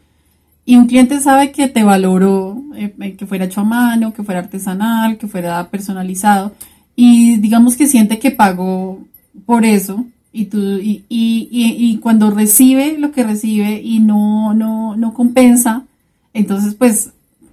[0.66, 4.22] y un cliente sabe que te valoró, eh, eh, que fuera hecho a mano, que
[4.22, 6.54] fuera artesanal, que fuera personalizado,
[6.96, 9.00] y digamos que siente que pagó
[9.46, 14.96] por eso, y, tú, y, y, y, cuando recibe lo que recibe y no, no,
[14.96, 15.84] no compensa,
[16.32, 17.10] entonces pues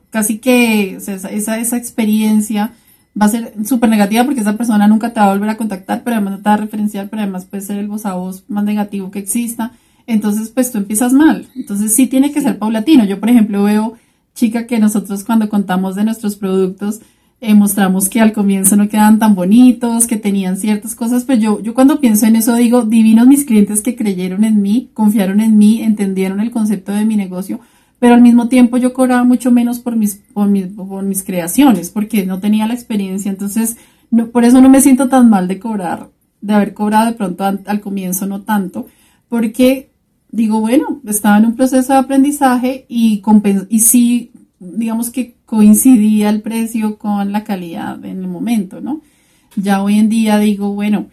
[0.09, 2.73] casi que esa, esa experiencia
[3.19, 6.03] va a ser súper negativa porque esa persona nunca te va a volver a contactar,
[6.03, 8.43] pero además no te va a referenciar, pero además puede ser el voz a voz
[8.47, 9.73] más negativo que exista.
[10.07, 11.47] Entonces, pues tú empiezas mal.
[11.55, 13.05] Entonces sí tiene que ser paulatino.
[13.05, 13.97] Yo, por ejemplo, veo
[14.33, 17.01] chica que nosotros cuando contamos de nuestros productos,
[17.43, 21.59] eh, mostramos que al comienzo no quedaban tan bonitos, que tenían ciertas cosas, pero yo,
[21.59, 25.57] yo cuando pienso en eso digo, divinos mis clientes que creyeron en mí, confiaron en
[25.57, 27.59] mí, entendieron el concepto de mi negocio,
[27.97, 31.89] pero al mismo tiempo yo cobraba mucho menos por mis, por mis, por mis creaciones,
[31.89, 33.77] porque no tenía la experiencia, entonces
[34.11, 36.09] no, por eso no me siento tan mal de cobrar,
[36.41, 38.85] de haber cobrado de pronto al, al comienzo no tanto,
[39.29, 39.89] porque
[40.29, 43.21] digo, bueno, estaba en un proceso de aprendizaje y,
[43.69, 44.30] y sí,
[44.61, 49.01] digamos que coincidía el precio con la calidad en el momento, ¿no?
[49.55, 51.07] Ya hoy en día digo, bueno,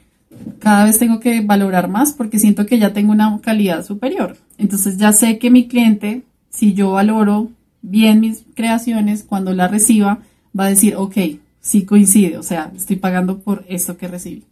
[0.58, 4.36] cada vez tengo que valorar más porque siento que ya tengo una calidad superior.
[4.58, 10.20] Entonces ya sé que mi cliente, si yo valoro bien mis creaciones, cuando la reciba,
[10.58, 11.16] va a decir, ok,
[11.60, 14.44] sí coincide, o sea, estoy pagando por esto que recibí.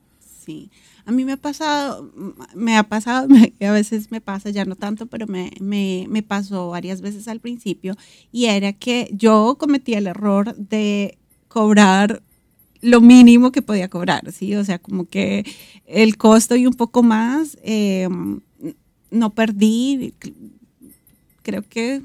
[0.45, 0.71] Sí.
[1.07, 2.11] A mí me ha pasado,
[2.57, 3.29] me ha pasado,
[3.61, 7.95] a veces me pasa, ya no tanto, pero me, me, pasó varias veces al principio,
[8.33, 12.23] y era que yo cometí el error de cobrar
[12.81, 14.57] lo mínimo que podía cobrar, ¿sí?
[14.57, 15.45] O sea, como que
[15.87, 18.41] el costo y un poco más, em,
[19.13, 20.13] no perdí,
[21.43, 22.03] creo que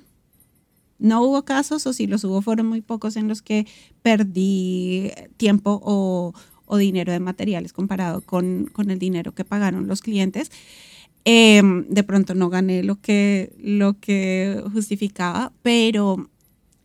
[0.99, 3.65] no hubo casos, o si los hubo fueron muy pocos en los que
[4.03, 6.33] perdí tiempo o,
[6.71, 10.51] o dinero de materiales comparado con, el dinero que pagaron los clientes.
[11.25, 16.29] Em, de pronto no gané lo que, lo que justificaba, pero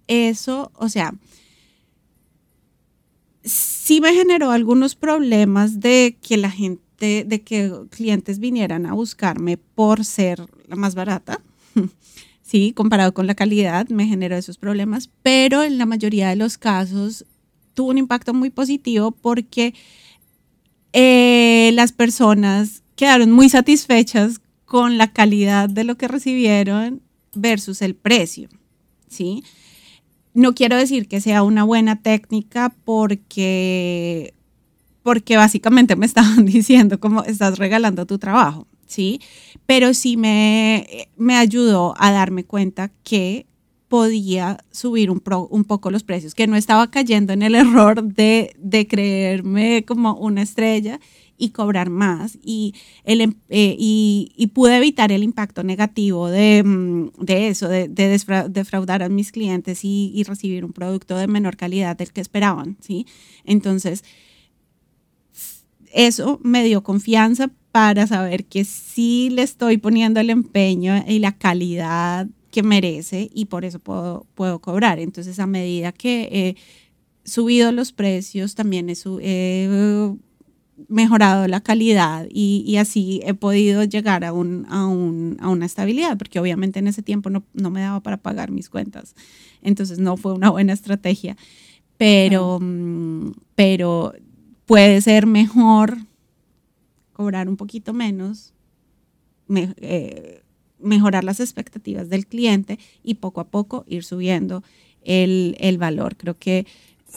[0.09, 1.15] eso, o sea,
[3.45, 9.57] sí me generó algunos problemas de que la gente, de que clientes vinieran a buscarme
[9.57, 11.41] por ser la más barata.
[12.43, 16.59] Sí, comparado con la calidad, me generó esos problemas, pero en la mayoría de los
[16.59, 17.25] casos
[17.77, 19.75] tuvo un impacto muy positivo porque
[20.93, 27.03] eh, las personas quedaron muy satisfechas con la calidad de lo que recibieron
[27.35, 28.49] versus el precio,
[29.09, 29.45] ¿sí?
[30.33, 34.35] No quiero decir que sea una buena técnica porque,
[35.03, 39.21] porque básicamente me estaban diciendo como estás regalando tu trabajo, ¿sí?
[39.67, 43.47] Pero sí me, me ayudó a darme cuenta que
[43.89, 48.55] podía subir un, un, poco los precios, que no estaba cayendo en el error de,
[48.59, 51.01] de creerme como una estrella
[51.39, 52.75] y cobrar más y,
[53.05, 57.89] el, em, eh, y, y, pude evitar el impacto negativo de, mm, de eso, de,
[57.89, 58.19] de,
[58.49, 62.77] defraudar a mis clientes y, y, recibir un producto de menor calidad del que esperaban,
[62.81, 63.07] ¿sí?
[63.45, 64.03] Entonces,
[65.93, 71.33] eso me dio confianza para saber que sí le estoy poniendo el empeño y la
[71.33, 72.27] calidad
[72.57, 74.99] que merece y por eso puedo, puedo cobrar.
[74.99, 80.11] Entonces, a medida que he subido los precios, también he,
[80.89, 86.17] mejorado la calidad y, así he podido llegar a, un, a, un, a, una estabilidad,
[86.17, 89.15] porque obviamente en ese tiempo no, no, me daba para pagar mis cuentas.
[89.61, 91.37] Entonces, no fue una buena estrategia,
[91.99, 94.15] pero, mm, pero
[94.65, 95.99] puede ser mejor
[97.13, 98.55] cobrar un poquito menos,
[99.55, 100.41] eh,
[100.79, 104.63] mejorar las expectativas del cliente y poco a poco ir subiendo
[105.03, 106.17] el, valor.
[106.17, 106.67] Creo que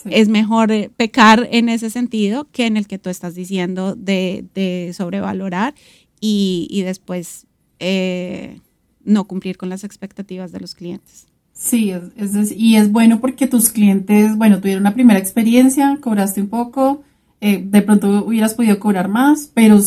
[0.06, 4.92] es mejor eh, pecar en ese sentido que en el que tú estás diciendo de,
[4.96, 5.74] sobrevalorar
[6.22, 7.48] y, después
[7.80, 8.60] eh,
[9.04, 11.28] no cumplir con las expectativas de los clientes.
[11.54, 11.94] Sí,
[12.56, 17.04] y es bueno porque tus clientes, bueno, tuvieron una primera experiencia, cobraste un poco,
[17.42, 19.80] eh, de pronto hubieras podido cobrar más, pero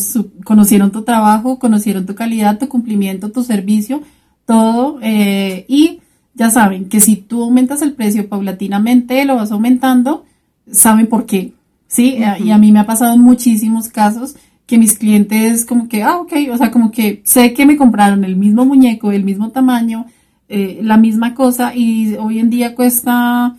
[0.43, 4.01] conocieron tu trabajo, conocieron tu calidad, tu cumplimiento, tu servicio,
[4.45, 4.97] todo.
[5.03, 5.99] Eh, y
[6.33, 10.25] ya saben que si tú aumentas el precio paulatinamente, lo vas aumentando,
[10.71, 11.53] saben por qué.
[11.87, 14.35] Sí, eh, y a mí me ha pasado en muchísimos casos
[14.65, 18.23] que mis clientes como que, ah, ok, o sea, como que sé que me compraron
[18.23, 20.05] el mismo muñeco, el mismo tamaño,
[20.49, 23.55] la misma cosa y hoy en día cuesta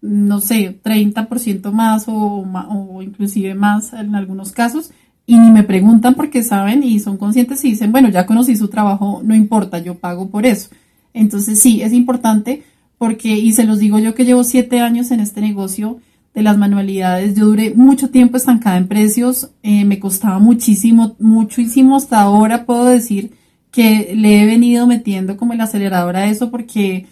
[0.00, 4.90] no sé, 30% más o, o inclusive más en algunos casos,
[5.26, 8.68] y ni me preguntan porque saben y son conscientes y dicen, bueno, ya conocí su
[8.68, 10.70] trabajo, no importa, yo pago por eso.
[11.12, 12.62] Entonces sí, es importante
[12.96, 15.98] porque, y se los digo yo que llevo siete años en este negocio
[16.32, 21.96] de las manualidades, yo duré mucho tiempo estancada en precios, eh, me costaba muchísimo, muchísimo
[21.96, 23.32] hasta ahora puedo decir
[23.72, 27.06] que le he venido metiendo como el acelerador a eso porque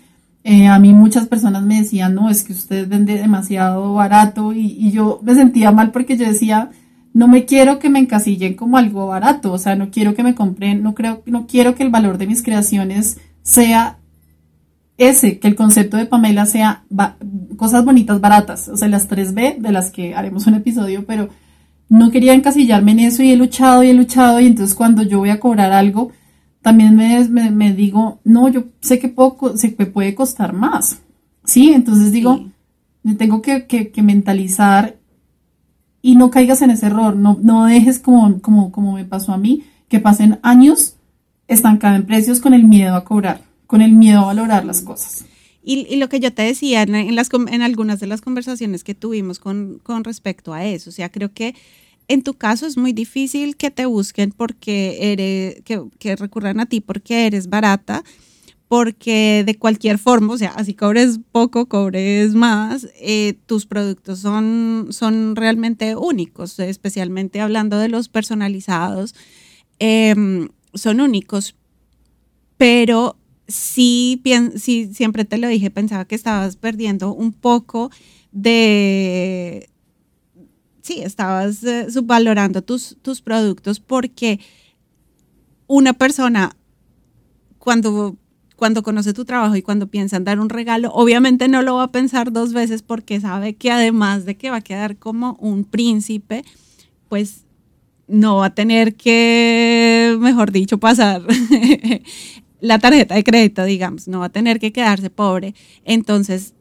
[0.46, 4.90] eh, a mí muchas personas me decían, no, es que usted vende demasiado barato y,
[4.92, 6.70] yo me sentía mal porque yo decía,
[7.14, 10.34] no me quiero que me encasillen como algo barato, o sea, no quiero que me
[10.34, 13.96] compren, no creo, no quiero que el valor de mis creaciones sea
[14.98, 16.84] ese, que el concepto de Pamela sea
[17.56, 21.30] cosas bonitas baratas, o sea, las 3B de las que haremos un episodio, pero
[21.88, 25.20] no quería encasillarme en eso y he luchado y he luchado y entonces cuando yo
[25.20, 26.12] voy a cobrar algo,
[26.64, 30.98] también me, me, digo, no, yo sé que poco, se me puede costar más.
[31.44, 31.74] ¿Sí?
[31.74, 32.46] Entonces digo,
[33.02, 34.96] me tengo que, que, mentalizar
[36.00, 39.36] y no caigas en ese error, no, no dejes como, como, como me pasó a
[39.36, 40.94] mí, que pasen años
[41.48, 45.26] estancada en precios con el miedo a cobrar, con el miedo a valorar las cosas.
[45.62, 48.94] Y, y, lo que yo te decía en, las, en algunas de las conversaciones que
[48.94, 51.54] tuvimos con, con respecto a eso, o sea, creo que
[52.08, 56.80] en tu caso es muy difícil que te busquen porque eres, que, recurran a ti
[56.80, 58.04] porque eres barata,
[58.68, 64.88] porque de cualquier forma, o sea, así cobres poco, cobres más, eh, tus productos son,
[64.90, 69.14] son realmente únicos, especialmente hablando de los personalizados,
[69.78, 71.54] em, son únicos,
[72.56, 74.20] pero sí,
[74.56, 77.90] sí, siempre te lo dije, pensaba que estabas perdiendo un poco
[78.32, 79.68] de
[80.84, 84.38] sí, estabas eh, subvalorando tus, tus productos porque
[85.66, 86.54] una persona
[87.58, 88.16] cuando,
[88.56, 91.84] cuando conoce tu trabajo y cuando piensa en dar un regalo, obviamente no lo va
[91.84, 95.64] a pensar dos veces porque sabe que además de que va a quedar como un
[95.64, 96.44] príncipe,
[97.08, 97.44] pues
[98.06, 101.22] no va a tener que, mejor dicho, pasar
[102.60, 105.54] la tarjeta de crédito, digamos, no va a tener que quedarse pobre.
[105.86, 106.52] Entonces,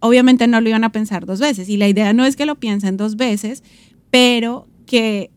[0.00, 1.68] obviamente no lo iban a pensar dos veces.
[1.68, 3.62] Y la idea no es que lo piensen dos veces,
[4.10, 5.30] pero que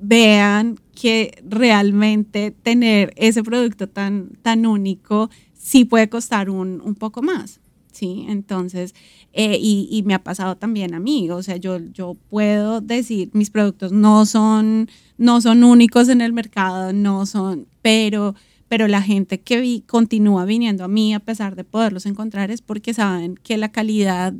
[0.00, 7.22] vean que realmente tener ese producto tan, tan único sí puede costar un, un poco
[7.22, 7.60] más.
[7.96, 8.26] ¿sí?
[8.28, 8.94] Entonces,
[9.32, 13.30] eh, y, y, me ha pasado también a mí, o sea, yo, yo puedo decir,
[13.32, 18.34] mis productos no son, no son únicos en el mercado, no son, pero
[18.68, 22.62] pero la gente que vi, continúa viniendo a mí a pesar de poderlos encontrar es
[22.62, 24.34] porque saben que la calidad,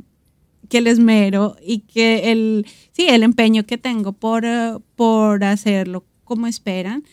[0.69, 6.05] que el esmero y que el, sí, el empeño que tengo por, eh, por hacerlo
[6.23, 7.03] como esperan,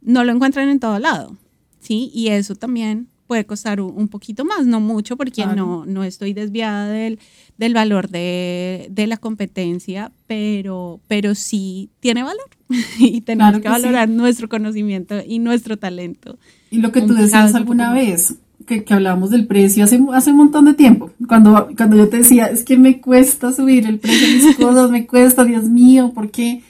[0.00, 1.36] no lo encuentran en todo lado,
[1.80, 2.10] ¿sí?
[2.14, 6.88] Y eso también puede costar un, poquito más, no mucho, porque no, no estoy desviada
[6.88, 7.18] del,
[7.58, 12.48] del valor de, de, la competencia, pero, pero sí tiene valor
[12.98, 16.38] y tenemos que, valorar nuestro conocimiento y nuestro talento.
[16.70, 18.36] Y lo que tú decías alguna vez,
[18.66, 22.18] que, que hablábamos del precio hace, hace un montón de tiempo, cuando, cuando yo te
[22.18, 26.12] decía, es que me cuesta subir el precio de mis cosas, me cuesta, Dios mío,
[26.14, 26.62] ¿por qué?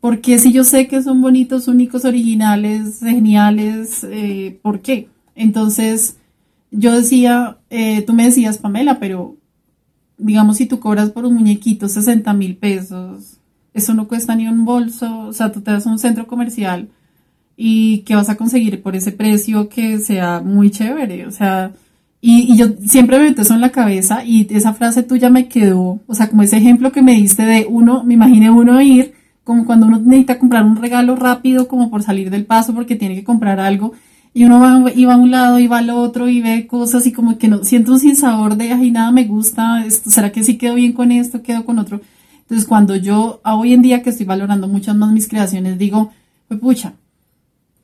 [0.00, 5.08] Porque si yo sé que son bonitos, únicos, originales, geniales, eh, ¿por qué?
[5.34, 6.16] Entonces,
[6.70, 9.36] yo decía, eh, tú me decías, Pamela, pero
[10.18, 13.38] digamos, si tú cobras por un muñequito 60 mil pesos,
[13.72, 16.88] eso no cuesta ni un bolso, o sea, tú te das a un centro comercial
[17.56, 21.72] y que vas a conseguir por ese precio que sea muy chévere, o sea,
[22.20, 26.00] y, yo siempre me meto eso en la cabeza y esa frase tuya me quedó,
[26.06, 29.66] o sea, como ese ejemplo que me diste de uno, me imaginé uno ir, como
[29.66, 33.24] cuando uno necesita comprar un regalo rápido, como por salir del paso porque tiene que
[33.24, 33.92] comprar algo,
[34.36, 37.38] y uno va, a un lado y va al otro y ve cosas y como
[37.38, 40.92] que no, siento un sinsabor de, ay, nada me gusta, ¿será que sí quedo bien
[40.92, 42.00] con esto, quedo con otro?
[42.40, 46.10] Entonces, cuando yo, hoy en día que estoy valorando muchas más mis creaciones, digo,
[46.48, 46.94] pues pucha,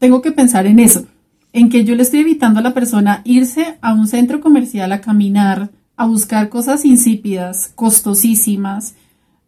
[0.00, 1.06] tengo que pensar en eso,
[1.52, 5.00] en que yo le estoy evitando a la persona irse a un centro comercial a
[5.00, 8.94] caminar, a buscar cosas insípidas, costosísimas,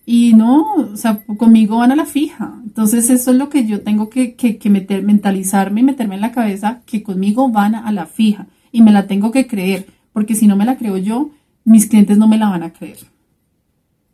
[0.04, 2.60] y no, o sea, conmigo van a la fija.
[2.64, 6.32] Entonces eso es lo que yo tengo que, que, meter, mentalizarme y meterme en la
[6.32, 8.46] cabeza, que conmigo van a la fija.
[8.72, 11.30] Y me la tengo que creer, porque si no me la creo yo,
[11.64, 12.98] mis clientes no me la van a creer.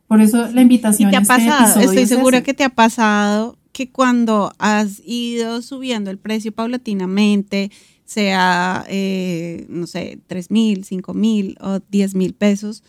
[0.06, 1.09] Por eso la invitación.
[1.09, 1.81] ¿Y te ha este pasado?
[1.81, 7.70] Estoy segura que te ha pasado que cuando has ido subiendo el precio paulatinamente,
[8.05, 12.82] sea, eh, no sé, 3 mil, 5 mil o 10 mil pesos,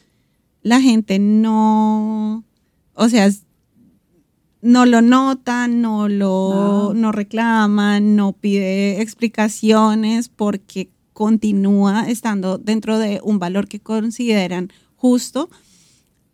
[0.61, 2.45] la gente no
[2.99, 3.31] o sea,
[4.61, 7.11] no lo nota, no lo no.
[7.13, 15.49] reclama, no pide explicaciones porque continúa estando dentro de un valor que consideran justo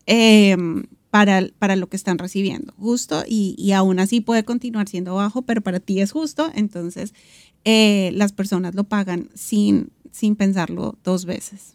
[0.07, 5.43] em, para, para, lo que están recibiendo, justo, y, aún así puede continuar siendo bajo,
[5.43, 7.13] pero para ti es justo, entonces
[7.63, 11.74] eh, las personas lo pagan sin, sin pensarlo dos veces.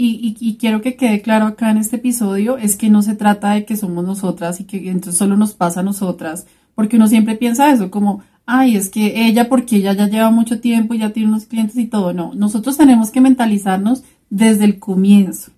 [0.00, 3.64] Y, quiero que quede claro acá en este episodio, es que no se trata de
[3.64, 6.46] que somos nosotras y que entonces solo nos pasa a nosotras,
[6.76, 10.60] porque uno siempre piensa eso, como, ay, es que ella, porque ella ya lleva mucho
[10.60, 12.12] tiempo y ya tiene unos clientes y todo.
[12.12, 15.50] No, nosotros tenemos que mentalizarnos desde el comienzo.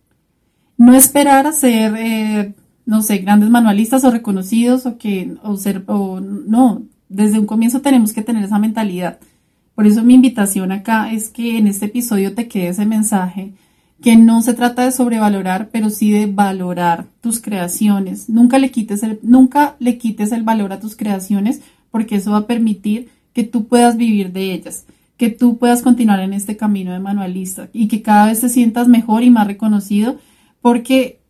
[0.79, 2.55] No esperar a ser, eh,
[2.87, 7.83] no sé, grandes manualistas o reconocidos o que, o ser, o no, desde un comienzo
[7.83, 9.19] tenemos que tener esa mentalidad.
[9.75, 13.53] Por eso mi invitación acá es que en este episodio te quede ese mensaje
[14.03, 18.29] que no se trata de sobrevalorar, pero sí de valorar tus creaciones.
[18.29, 21.61] Nunca le quites el, nunca le quites el valor a tus creaciones
[21.91, 24.87] porque eso va a permitir que tú puedas vivir de ellas,
[25.17, 28.89] que tú puedas continuar en este camino de manualista y que cada vez te sientas
[28.89, 30.17] mejor y más reconocido
[30.63, 31.21] porque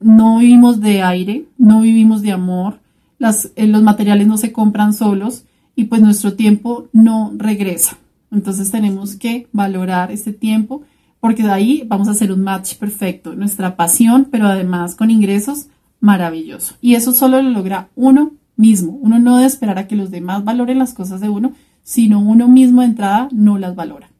[0.00, 2.80] no vivimos de aire, no vivimos de amor,
[3.20, 5.44] eh, los materiales no se compran solos
[5.76, 7.98] y pues nuestro tiempo no regresa.
[8.30, 10.82] Entonces tenemos que valorar este tiempo
[11.24, 15.68] porque de ahí vamos a hacer un match perfecto, nuestra pasión, pero además con ingresos
[15.98, 16.74] maravilloso.
[16.82, 18.92] Y eso solo lo logra uno mismo.
[19.00, 22.46] Uno no debe esperar a que los demás valoren las cosas de uno, sino uno
[22.46, 24.10] mismo de entrada no las valora.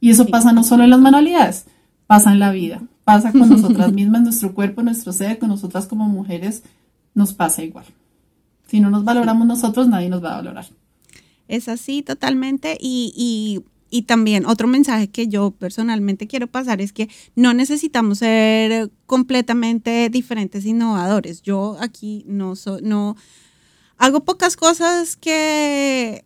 [0.00, 1.66] Y eso pasa no solo en las manualidades,
[2.06, 6.08] pasa en la vida, pasa con nosotras mismas, nuestro cuerpo, nuestro ser, con nosotras como
[6.08, 6.62] mujeres,
[7.12, 7.84] nos pasa igual.
[8.68, 10.64] Si no nos valoramos nosotros, nadie nos va a valorar.
[11.46, 16.92] Es así totalmente y, y y también otro mensaje que yo personalmente quiero pasar es
[16.92, 21.42] que no necesitamos ser completamente diferentes, innovadores.
[21.42, 23.16] Yo aquí no soy, no
[23.96, 26.24] hago pocas cosas que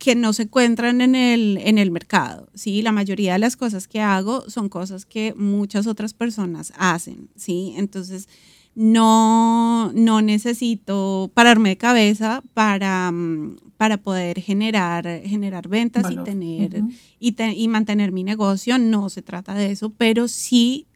[0.00, 2.80] que no se encuentran en el, en el mercado, ¿sí?
[2.80, 7.74] La mayoría de las cosas que hago son cosas que muchas otras personas hacen, ¿sí?
[7.76, 8.26] Entonces,
[8.74, 16.82] no, no necesito pararme de cabeza para, mm, para poder generar, generar ventas y tener
[17.18, 18.78] y, y, mantener mi negocio.
[18.78, 20.86] No se trata de eso, pero sí,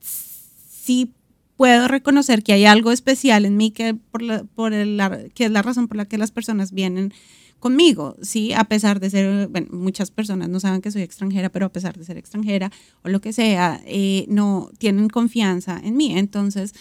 [0.00, 1.12] sí
[1.56, 4.98] puedo reconocer que hay algo especial en mí que, por por el,
[5.34, 7.12] que es la razón por la que las personas vienen
[7.60, 8.52] conmigo, ¿sí?
[8.52, 11.96] A pesar de ser, bueno, muchas personas no saben que soy extranjera, pero a pesar
[11.96, 12.72] de ser extranjera
[13.02, 16.18] o lo que sea, eh, no tienen confianza en mí.
[16.18, 16.74] Entonces,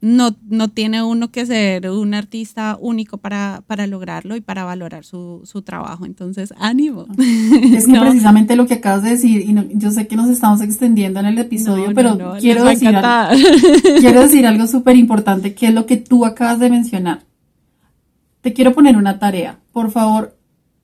[0.00, 5.04] no, no tiene uno que ser un artista único para, para lograrlo y para valorar
[5.04, 6.06] su, su trabajo.
[6.06, 7.06] Entonces, ánimo.
[7.74, 11.20] Es que precisamente lo que acabas de decir, y yo sé que nos estamos extendiendo
[11.20, 13.42] en el episodio, pero quiero, decir algo,
[13.98, 17.24] quiero decir algo súper importante, que es lo que tú acabas de mencionar.
[18.46, 19.58] Te quiero poner una tarea.
[19.72, 20.38] Por favor,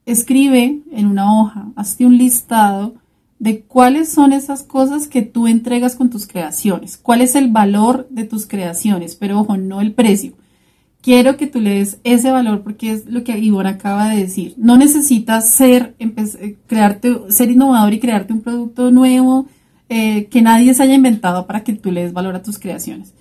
[0.05, 2.95] escribe en una hoja, hazte un listado
[3.39, 8.05] de cuáles son esas cosas que tú entregas con tus creaciones, cuál es el valor
[8.09, 10.33] de tus creaciones, pero ojo, no el precio.
[11.01, 14.55] Quiero que tú le des ese valor porque es lo que Ivonne acaba de decir.
[14.57, 19.45] No necesitas ser, eh, crearte, ser innovador y crearte un producto nuevo
[19.87, 23.13] eh, que nadie se haya inventado para que tú le des valor a tus creaciones.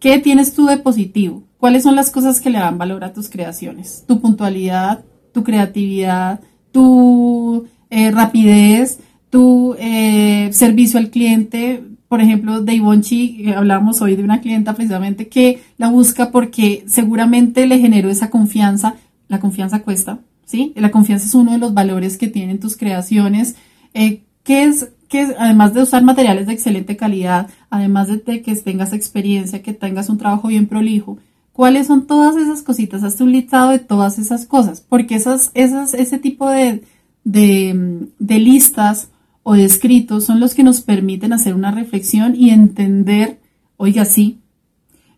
[0.00, 1.44] ¿Qué tienes tú de positivo?
[1.58, 4.04] ¿Cuáles son las cosas que le dan valor a tus creaciones?
[4.08, 6.40] Tu puntualidad, tu creatividad,
[6.72, 8.98] tu eh, rapidez,
[9.28, 11.84] tu eh, servicio al cliente.
[12.08, 16.82] Por ejemplo, de Ivonchi, eh, hablamos hoy de una clienta precisamente que la busca porque
[16.86, 18.94] seguramente le generó esa confianza.
[19.28, 20.72] La confianza cuesta, ¿sí?
[20.76, 23.54] La confianza es uno de los valores que tienen tus creaciones.
[23.92, 29.62] ¿Qué es que además de usar materiales de excelente calidad, además de que tengas experiencia,
[29.62, 31.18] que tengas un trabajo bien prolijo,
[31.52, 33.04] ¿cuáles son todas esas cositas?
[33.04, 36.82] Hazte un listado de todas esas cosas, porque esas, esas, ese tipo de,
[37.24, 39.10] de, listas
[39.42, 43.38] o de escritos son los que nos permiten hacer una reflexión y entender,
[43.76, 44.38] oiga, sí,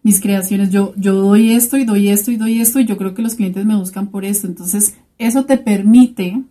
[0.03, 3.15] mis creaciones, yo, yo doy esto y doy esto y doy esto y yo creo
[3.15, 4.49] que los clientes me buscan por esto.
[4.49, 6.43] Entonces, eso te permite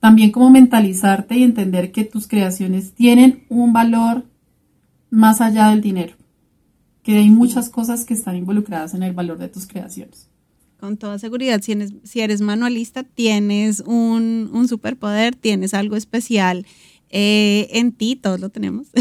[0.00, 4.24] también como mentalizarte y entender que tus creaciones tienen un valor
[5.10, 6.14] más allá del dinero,
[7.02, 10.28] que hay muchas cosas que están involucradas en el valor de tus creaciones.
[10.78, 16.66] Con toda seguridad, si eres, si eres manualista, tienes un, un superpoder, tienes algo especial
[17.10, 18.88] eh, en ti, todos lo tenemos.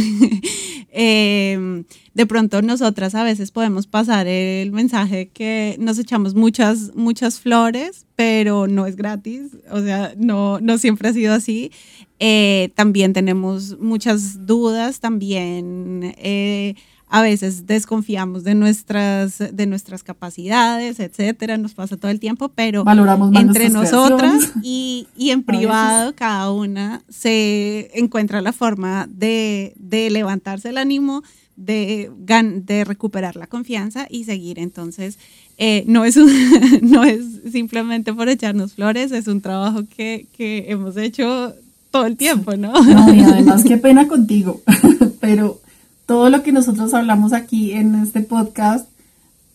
[0.99, 1.83] Em,
[2.15, 8.07] de pronto nosotras a veces podemos pasar el mensaje que nos echamos muchas, muchas flores,
[8.15, 11.71] pero no es gratis, o sea, no, no siempre ha sido así.
[12.19, 16.73] Eh, también tenemos muchas dudas, también eh,
[17.09, 22.83] a veces desconfiamos de nuestras, de nuestras capacidades, etcétera, nos pasa todo el tiempo, pero
[23.33, 30.69] entre nosotras y, y, en privado cada una se encuentra la forma de, de levantarse
[30.69, 31.23] el ánimo,
[31.55, 34.59] de, de recuperar la confianza y seguir.
[34.59, 35.17] Entonces,
[35.57, 36.17] eh, no, es
[36.81, 41.55] no es simplemente por echarnos flores, es un trabajo que, que hemos hecho
[41.89, 42.73] todo el tiempo, ¿no?
[42.73, 44.61] No, y además qué pena contigo,
[45.21, 45.61] pero
[46.07, 48.89] todo lo que nosotros hablamos aquí en este podcast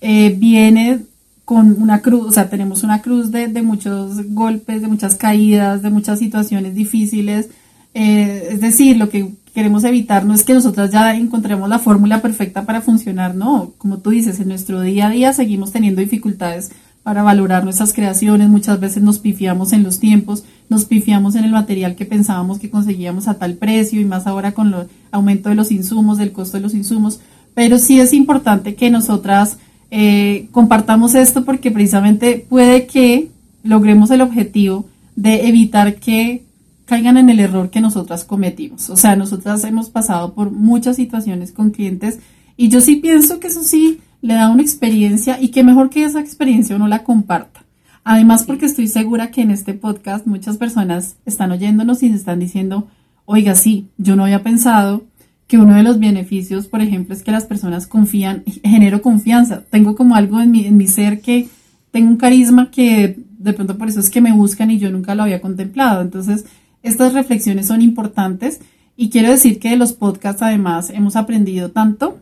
[0.03, 1.01] eh, viene
[1.45, 5.91] con una cruz, o sea, tenemos una cruz de, muchos golpes, de muchas caídas, de
[5.91, 7.49] muchas situaciones difíciles.
[7.95, 12.20] Eh, es decir, lo que queremos evitar no es que nosotras ya encontremos la fórmula
[12.20, 16.70] perfecta para funcionar, no, como tú dices, en nuestro día a día seguimos teniendo dificultades
[17.03, 21.51] para valorar nuestras creaciones, muchas veces nos pifiamos en los tiempos, nos pifiamos en el
[21.51, 25.57] material que pensábamos que conseguíamos a tal precio y más ahora con el aumento de
[25.57, 27.20] los insumos, del costo de los insumos,
[27.55, 29.59] pero sí es importante que nosotras
[29.91, 33.31] eh, compartamos esto porque precisamente puede que
[33.62, 36.45] logremos el objetivo de evitar que
[36.87, 38.91] caigan en el error que nosotras cometimos.
[38.91, 42.20] O sea, nosotras hemos pasado por muchas situaciones con clientes
[42.57, 46.05] y yo sí pienso que eso sí le da una experiencia y que mejor que
[46.05, 47.65] esa experiencia uno la comparta.
[48.05, 52.39] Además, porque estoy segura que en este podcast muchas personas están oyéndonos y se están
[52.39, 52.89] diciendo,
[53.27, 55.05] oiga, sí, yo no había pensado
[55.47, 59.65] que uno de los beneficios, por ejemplo, es que las personas confían, genero confianza.
[59.70, 61.49] Tengo como algo en mi, en mi ser que
[61.90, 65.15] tengo un carisma que de pronto por eso es que me buscan y yo nunca
[65.15, 66.01] lo había contemplado.
[66.01, 66.44] Entonces,
[66.82, 68.61] estas reflexiones son importantes
[68.97, 72.19] y quiero decir que de los podcasts además hemos aprendido tanto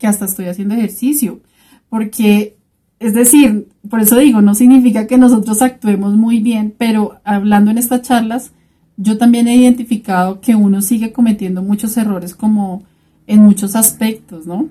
[0.00, 1.40] que hasta estoy haciendo ejercicio,
[1.88, 2.56] porque,
[2.98, 7.78] es decir, por eso digo, no significa que nosotros actuemos muy bien, pero hablando en
[7.78, 8.50] estas charlas,
[8.96, 12.82] yo también he identificado que uno sigue cometiendo muchos errores como
[13.26, 14.68] en muchos aspectos, ¿no?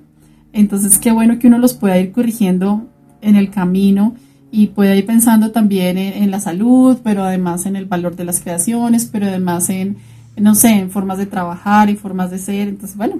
[0.51, 2.87] Entonces, qué bueno que uno los pueda ir corrigiendo
[3.21, 4.15] en el camino
[4.51, 8.39] y pueda ir pensando también en, la salud, pero además en el valor de las
[8.39, 9.97] creaciones, pero además en,
[10.37, 12.67] no sé, en formas de trabajar y formas de ser.
[12.67, 13.19] Entonces, bueno,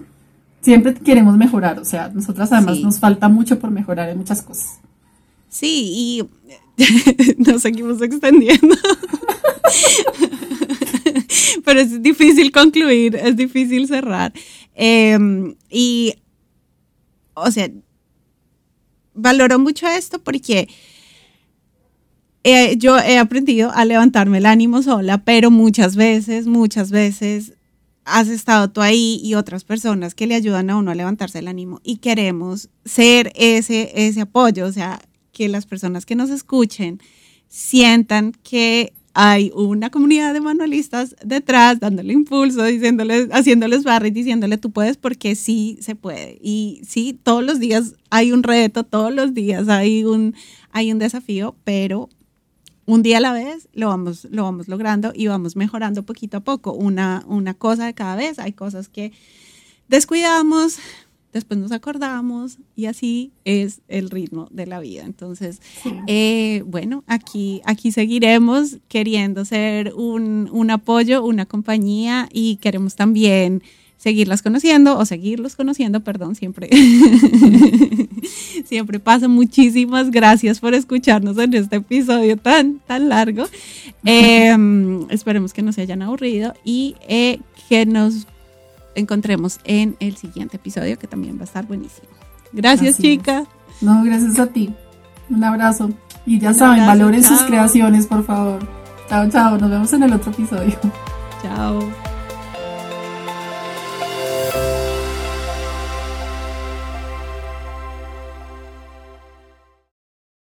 [0.62, 4.80] siempre queremos mejorar, o sea, nosotras además nos falta mucho por mejorar en muchas cosas.
[5.50, 6.24] Sí, y
[7.38, 8.76] nos seguimos extendiendo.
[11.66, 14.34] Pero es difícil concluir, es difícil cerrar.
[14.76, 16.14] Em, y,
[17.34, 17.70] o sea,
[19.14, 20.68] valoro mucho esto porque
[22.78, 27.54] yo he aprendido a levantarme el ánimo sola, pero muchas veces, muchas veces
[28.06, 31.48] has estado tú ahí y otras personas que le ayudan a uno a levantarse el
[31.48, 35.00] ánimo y queremos ser ese, ese apoyo, o sea,
[35.32, 37.00] que las personas que nos escuchen
[37.48, 44.72] sientan que hay una comunidad de manualistas detrás dándole impulso, diciéndoles, haciéndoles barra diciéndole tú
[44.72, 46.38] puedes porque sí se puede.
[46.42, 50.36] Y sí, todos los días hay un reto, todos los días hay un,
[50.72, 52.10] hay un desafío, pero
[52.90, 56.40] un día a la vez lo vamos, lo vamos logrando y vamos mejorando poquito a
[56.40, 58.40] poco, una, una cosa de cada vez.
[58.40, 59.12] Hay cosas que
[59.88, 60.80] descuidamos,
[61.32, 65.04] después nos acordamos y así es el ritmo de la vida.
[65.04, 65.62] Entonces,
[66.08, 73.62] eh, bueno, aquí, aquí seguiremos queriendo ser un, un apoyo, una compañía y queremos también
[74.00, 76.70] seguirlas conociendo o seguirlos conociendo, perdón, siempre,
[78.66, 79.28] siempre pasa.
[79.28, 83.46] Muchísimas gracias por escucharnos en este episodio tan, tan largo.
[84.06, 88.26] Em, esperemos que no se hayan aburrido y eh, que nos
[88.96, 92.08] encontremos en el siguiente episodio que también va a estar buenísimo.
[92.54, 93.46] Gracias, chica.
[93.82, 94.74] No, gracias a ti.
[95.30, 95.90] Un abrazo.
[96.26, 98.60] Y ya saben, valoren sus creaciones, por favor.
[99.10, 99.58] Chao, chao.
[99.58, 100.78] Nos vemos en el otro episodio.
[101.44, 102.09] Chao.